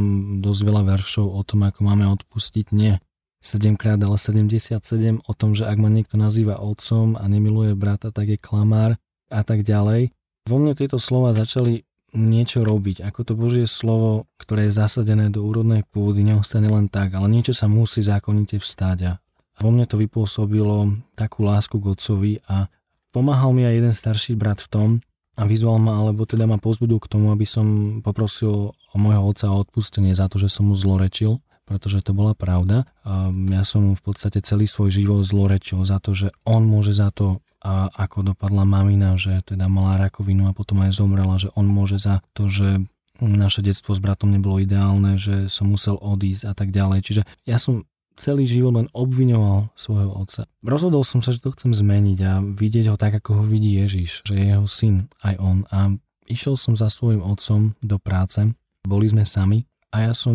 dosť 0.44 0.60
veľa 0.60 0.82
veršov 0.84 1.24
o 1.24 1.40
tom, 1.40 1.64
ako 1.64 1.80
máme 1.80 2.04
odpustiť. 2.12 2.76
Nie 2.76 3.00
7 3.40 3.80
krát, 3.80 3.96
ale 4.04 4.20
77 4.20 4.84
o 5.24 5.32
tom, 5.32 5.56
že 5.56 5.64
ak 5.64 5.80
ma 5.80 5.88
niekto 5.88 6.20
nazýva 6.20 6.60
otcom 6.60 7.16
a 7.16 7.24
nemiluje 7.24 7.72
brata, 7.72 8.12
tak 8.12 8.28
je 8.28 8.36
klamár 8.36 9.00
a 9.32 9.40
tak 9.40 9.64
ďalej. 9.64 10.12
Vo 10.44 10.60
mne 10.60 10.76
tieto 10.76 11.00
slova 11.00 11.32
začali 11.32 11.88
niečo 12.12 12.66
robiť, 12.66 13.00
ako 13.06 13.20
to 13.22 13.32
Božie 13.32 13.64
slovo, 13.64 14.28
ktoré 14.36 14.68
je 14.68 14.76
zasadené 14.76 15.32
do 15.32 15.40
úrodnej 15.46 15.86
pôdy, 15.88 16.20
neostane 16.20 16.68
len 16.68 16.90
tak, 16.90 17.16
ale 17.16 17.30
niečo 17.30 17.54
sa 17.56 17.70
musí 17.70 18.04
zákonite 18.04 18.58
vstáť 18.58 18.98
a 19.08 19.12
vo 19.60 19.68
mne 19.68 19.84
to 19.84 20.00
vypôsobilo 20.00 21.04
takú 21.14 21.44
lásku 21.44 21.76
k 21.76 21.88
otcovi 21.92 22.32
a 22.48 22.66
pomáhal 23.12 23.52
mi 23.52 23.68
aj 23.68 23.74
jeden 23.76 23.94
starší 23.94 24.32
brat 24.34 24.64
v 24.64 24.68
tom 24.72 24.88
a 25.36 25.44
vyzval 25.44 25.76
ma, 25.76 26.00
alebo 26.00 26.24
teda 26.24 26.48
ma 26.48 26.56
pozbudil 26.56 26.98
k 26.98 27.10
tomu, 27.12 27.30
aby 27.30 27.44
som 27.44 28.00
poprosil 28.00 28.72
o 28.72 28.96
môjho 28.96 29.22
otca 29.22 29.46
o 29.52 29.60
odpustenie 29.60 30.16
za 30.16 30.26
to, 30.32 30.40
že 30.40 30.48
som 30.48 30.68
mu 30.68 30.74
zlorečil, 30.74 31.38
pretože 31.68 32.02
to 32.02 32.16
bola 32.16 32.34
pravda. 32.34 32.88
A 33.06 33.30
ja 33.30 33.62
som 33.62 33.86
mu 33.86 33.92
v 33.94 34.02
podstate 34.02 34.42
celý 34.42 34.66
svoj 34.66 34.90
život 34.90 35.22
zlorečil 35.22 35.84
za 35.86 36.02
to, 36.02 36.16
že 36.16 36.34
on 36.42 36.66
môže 36.66 36.96
za 36.96 37.12
to, 37.14 37.38
a 37.60 37.92
ako 37.92 38.32
dopadla 38.32 38.64
mamina, 38.64 39.20
že 39.20 39.44
teda 39.44 39.68
mala 39.68 40.00
rakovinu 40.00 40.48
a 40.48 40.56
potom 40.56 40.80
aj 40.80 40.96
zomrela, 40.96 41.36
že 41.36 41.52
on 41.52 41.68
môže 41.68 42.00
za 42.00 42.24
to, 42.32 42.48
že 42.48 42.80
naše 43.20 43.60
detstvo 43.60 43.92
s 43.92 44.00
bratom 44.00 44.32
nebolo 44.32 44.56
ideálne, 44.56 45.20
že 45.20 45.52
som 45.52 45.68
musel 45.68 46.00
odísť 46.00 46.48
a 46.48 46.52
tak 46.56 46.72
ďalej. 46.72 46.98
Čiže 47.04 47.22
ja 47.44 47.60
som 47.60 47.84
celý 48.20 48.44
život 48.44 48.76
len 48.76 48.86
obviňoval 48.92 49.72
svojho 49.72 50.12
otca. 50.12 50.44
Rozhodol 50.60 51.02
som 51.08 51.24
sa, 51.24 51.32
že 51.32 51.40
to 51.40 51.56
chcem 51.56 51.72
zmeniť 51.72 52.18
a 52.28 52.44
vidieť 52.44 52.92
ho 52.92 52.96
tak, 53.00 53.16
ako 53.16 53.40
ho 53.40 53.44
vidí 53.48 53.80
Ježiš, 53.80 54.22
že 54.28 54.36
je 54.36 54.44
jeho 54.52 54.68
syn, 54.68 55.08
aj 55.24 55.34
on. 55.40 55.58
A 55.72 55.96
išiel 56.28 56.60
som 56.60 56.76
za 56.76 56.92
svojim 56.92 57.24
otcom 57.24 57.72
do 57.80 57.96
práce, 57.96 58.44
boli 58.84 59.08
sme 59.08 59.24
sami 59.24 59.64
a 59.90 60.06
ja 60.06 60.12
som 60.14 60.34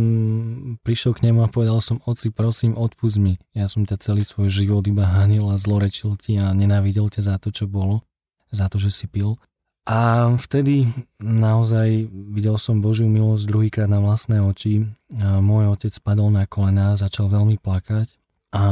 prišiel 0.83 1.15
k 1.15 1.31
nemu 1.31 1.47
a 1.47 1.47
povedal 1.47 1.79
som, 1.79 2.03
oci, 2.03 2.27
prosím, 2.27 2.75
odpust 2.75 3.15
mi. 3.15 3.39
Ja 3.55 3.71
som 3.71 3.87
ťa 3.87 4.03
celý 4.03 4.27
svoj 4.27 4.51
život 4.51 4.83
iba 4.83 5.07
hanil 5.07 5.47
a 5.47 5.55
zlorečil 5.55 6.19
ti 6.19 6.35
a 6.35 6.51
nenávidel 6.51 7.07
ťa 7.07 7.21
za 7.23 7.35
to, 7.39 7.55
čo 7.55 7.63
bolo, 7.63 8.03
za 8.51 8.67
to, 8.67 8.83
že 8.83 8.91
si 8.91 9.07
pil. 9.07 9.39
A 9.85 10.33
vtedy 10.41 10.89
naozaj 11.21 12.09
videl 12.09 12.57
som 12.57 12.81
Božiu 12.81 13.05
milosť 13.05 13.45
druhýkrát 13.45 13.89
na 13.89 14.01
vlastné 14.01 14.41
oči. 14.41 14.89
A 15.21 15.37
môj 15.39 15.69
otec 15.77 15.93
spadol 15.93 16.33
na 16.33 16.49
kolená, 16.49 16.97
začal 16.97 17.29
veľmi 17.29 17.61
plakať 17.61 18.17
a 18.55 18.63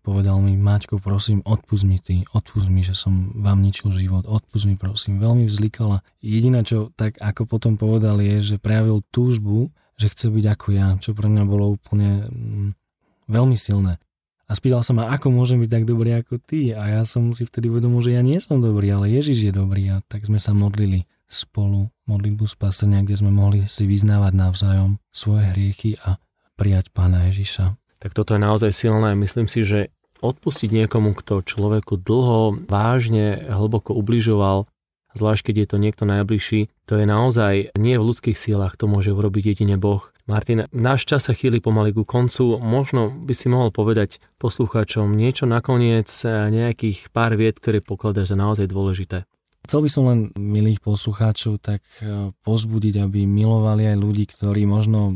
povedal 0.00 0.40
mi, 0.40 0.56
Maťko, 0.56 0.96
prosím, 0.96 1.44
odpust 1.44 1.84
mi 1.84 2.00
ty, 2.00 2.24
odpust 2.32 2.72
mi, 2.72 2.80
že 2.80 2.96
som 2.96 3.36
vám 3.36 3.60
ničil 3.60 3.92
život, 3.92 4.24
odpust 4.24 4.64
mi, 4.64 4.80
prosím. 4.80 5.20
Veľmi 5.20 5.44
vzlikala. 5.44 6.00
Jediné, 6.24 6.64
čo 6.64 6.88
tak 6.96 7.20
ako 7.20 7.44
potom 7.44 7.76
povedal, 7.76 8.16
je, 8.24 8.56
že 8.56 8.56
prejavil 8.56 9.04
túžbu, 9.12 9.68
že 10.00 10.08
chce 10.08 10.32
byť 10.32 10.44
ako 10.56 10.68
ja, 10.72 10.96
čo 11.04 11.12
pre 11.12 11.28
mňa 11.28 11.44
bolo 11.44 11.76
úplne 11.76 12.32
mm, 12.32 12.68
veľmi 13.28 13.60
silné. 13.60 14.00
A 14.46 14.54
spýtal 14.54 14.86
sa 14.86 14.94
ma, 14.94 15.10
ako 15.10 15.34
môžem 15.34 15.58
byť 15.58 15.70
tak 15.70 15.84
dobrý 15.90 16.22
ako 16.22 16.38
ty? 16.38 16.70
A 16.70 16.86
ja 16.86 17.02
som 17.02 17.34
si 17.34 17.42
vtedy 17.42 17.66
uvedomil, 17.66 17.98
že 17.98 18.14
ja 18.14 18.22
nie 18.22 18.38
som 18.38 18.62
dobrý, 18.62 18.94
ale 18.94 19.10
Ježiš 19.10 19.50
je 19.50 19.52
dobrý. 19.52 19.90
A 19.90 20.06
tak 20.06 20.22
sme 20.22 20.38
sa 20.38 20.54
modlili 20.54 21.10
spolu 21.26 21.90
modlitbu 22.06 22.46
spasenia, 22.46 23.02
kde 23.02 23.18
sme 23.18 23.34
mohli 23.34 23.66
si 23.66 23.90
vyznávať 23.90 24.32
navzájom 24.38 25.02
svoje 25.10 25.50
hriechy 25.50 25.98
a 25.98 26.22
prijať 26.54 26.94
Pána 26.94 27.26
Ježiša. 27.26 27.74
Tak 27.98 28.14
toto 28.14 28.38
je 28.38 28.40
naozaj 28.40 28.70
silné. 28.70 29.18
Myslím 29.18 29.50
si, 29.50 29.66
že 29.66 29.90
odpustiť 30.22 30.70
niekomu, 30.72 31.12
kto 31.18 31.42
človeku 31.44 31.98
dlho, 32.00 32.70
vážne, 32.70 33.50
hlboko 33.50 33.92
ubližoval, 33.98 34.70
zvlášť 35.16 35.50
keď 35.50 35.54
je 35.56 35.66
to 35.68 35.76
niekto 35.80 36.04
najbližší, 36.08 36.60
to 36.88 36.96
je 36.96 37.04
naozaj 37.08 37.74
nie 37.76 37.96
v 37.96 38.06
ľudských 38.06 38.36
sílach, 38.36 38.76
to 38.76 38.88
môže 38.88 39.12
urobiť 39.12 39.56
jedine 39.56 39.76
Boh. 39.80 40.12
Martin, 40.26 40.66
náš 40.74 41.06
čas 41.06 41.30
sa 41.30 41.32
chýli 41.32 41.62
pomaly 41.62 41.94
ku 41.94 42.02
koncu, 42.02 42.58
možno 42.58 43.14
by 43.14 43.30
si 43.30 43.46
mohol 43.46 43.70
povedať 43.70 44.18
poslucháčom 44.42 45.14
niečo 45.14 45.46
nakoniec, 45.46 46.10
nejakých 46.26 47.14
pár 47.14 47.38
viet, 47.38 47.62
ktoré 47.62 47.78
pokladáš 47.78 48.34
za 48.34 48.36
naozaj 48.36 48.66
dôležité. 48.66 49.22
Chcel 49.66 49.82
by 49.82 49.90
som 49.90 50.02
len 50.06 50.20
milých 50.38 50.78
poslucháčov 50.78 51.58
tak 51.58 51.82
e, 51.98 52.30
pozbudiť, 52.46 53.02
aby 53.02 53.26
milovali 53.26 53.90
aj 53.90 53.98
ľudí, 53.98 54.30
ktorí 54.30 54.62
možno 54.62 55.10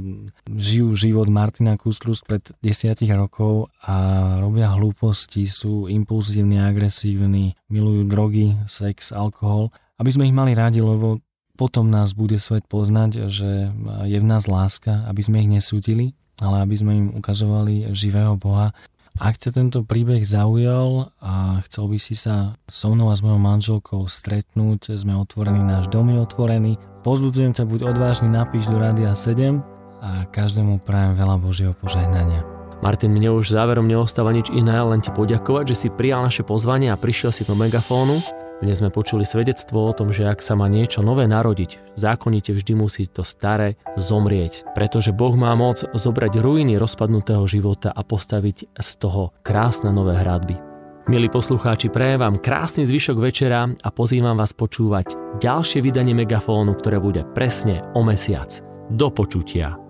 žijú 0.50 0.98
život 0.98 1.30
Martina 1.30 1.78
Kustrus 1.78 2.18
pred 2.26 2.42
desiatich 2.58 3.14
rokov 3.14 3.70
a 3.86 3.94
robia 4.42 4.74
hlúposti, 4.74 5.46
sú 5.46 5.86
impulzívni, 5.86 6.58
agresívni, 6.58 7.54
milujú 7.70 8.10
drogy, 8.10 8.58
sex, 8.66 9.14
alkohol 9.14 9.70
aby 10.00 10.08
sme 10.08 10.26
ich 10.32 10.34
mali 10.34 10.56
radi, 10.56 10.80
lebo 10.80 11.20
potom 11.60 11.92
nás 11.92 12.16
bude 12.16 12.40
svet 12.40 12.64
poznať, 12.64 13.28
že 13.28 13.68
je 14.08 14.18
v 14.18 14.24
nás 14.24 14.48
láska, 14.48 15.04
aby 15.04 15.20
sme 15.20 15.44
ich 15.44 15.60
nesúdili, 15.60 16.16
ale 16.40 16.64
aby 16.64 16.72
sme 16.72 16.92
im 16.96 17.08
ukazovali 17.12 17.92
živého 17.92 18.40
Boha. 18.40 18.72
Ak 19.20 19.36
ťa 19.36 19.52
tento 19.52 19.84
príbeh 19.84 20.24
zaujal 20.24 21.12
a 21.20 21.60
chcel 21.68 21.92
by 21.92 21.98
si 22.00 22.16
sa 22.16 22.56
so 22.64 22.88
mnou 22.88 23.12
a 23.12 23.18
s 23.18 23.20
mojou 23.20 23.36
manželkou 23.36 24.08
stretnúť, 24.08 24.96
sme 24.96 25.12
otvorení, 25.20 25.60
náš 25.60 25.92
dom 25.92 26.08
je 26.08 26.16
otvorený. 26.16 26.72
Pozbudzujem 27.04 27.52
ťa, 27.52 27.68
buď 27.68 27.80
odvážny, 27.92 28.32
napíš 28.32 28.64
do 28.72 28.80
Rádia 28.80 29.12
7 29.12 29.60
a 30.00 30.24
každému 30.32 30.80
prajem 30.80 31.12
veľa 31.12 31.36
Božieho 31.36 31.76
požehnania. 31.76 32.40
Martin, 32.80 33.12
mne 33.12 33.36
už 33.36 33.52
záverom 33.52 33.84
neostáva 33.84 34.32
nič 34.32 34.48
iné, 34.48 34.80
len 34.80 35.04
ti 35.04 35.12
poďakovať, 35.12 35.76
že 35.76 35.76
si 35.76 35.88
prijal 35.92 36.24
naše 36.24 36.40
pozvanie 36.40 36.88
a 36.88 36.96
prišiel 36.96 37.28
si 37.28 37.44
do 37.44 37.52
megafónu. 37.52 38.16
Dnes 38.60 38.76
sme 38.76 38.92
počuli 38.92 39.24
svedectvo 39.24 39.88
o 39.88 39.92
tom, 39.96 40.12
že 40.12 40.28
ak 40.28 40.44
sa 40.44 40.52
má 40.52 40.68
niečo 40.68 41.00
nové 41.00 41.24
narodiť, 41.24 41.96
zákonite 41.96 42.52
vždy 42.52 42.76
musí 42.76 43.08
to 43.08 43.24
staré 43.24 43.80
zomrieť, 43.96 44.68
pretože 44.76 45.16
Boh 45.16 45.32
má 45.32 45.56
moc 45.56 45.80
zobrať 45.80 46.44
ruiny 46.44 46.76
rozpadnutého 46.76 47.40
života 47.48 47.88
a 47.88 48.04
postaviť 48.04 48.76
z 48.76 48.90
toho 49.00 49.32
krásne 49.40 49.88
nové 49.96 50.12
hradby. 50.12 50.60
Milí 51.08 51.32
poslucháči, 51.32 51.88
prajem 51.88 52.20
vám 52.20 52.36
krásny 52.36 52.84
zvyšok 52.84 53.16
večera 53.16 53.64
a 53.64 53.88
pozývam 53.88 54.36
vás 54.36 54.52
počúvať 54.52 55.40
ďalšie 55.40 55.80
vydanie 55.80 56.12
Megafónu, 56.12 56.76
ktoré 56.76 57.00
bude 57.00 57.24
presne 57.32 57.80
o 57.96 58.04
mesiac. 58.04 58.60
Do 58.92 59.08
počutia. 59.08 59.80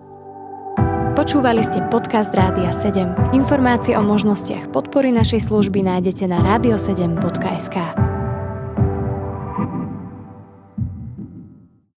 Počúvali 1.11 1.59
ste 1.59 1.83
podcast 1.91 2.31
Rádia 2.31 2.71
7. 2.71 3.35
Informácie 3.35 3.99
o 3.99 4.03
možnostiach 4.07 4.71
podpory 4.71 5.11
našej 5.11 5.43
služby 5.43 5.83
nájdete 5.83 6.23
na 6.23 6.39
radio7.sk. 6.39 8.10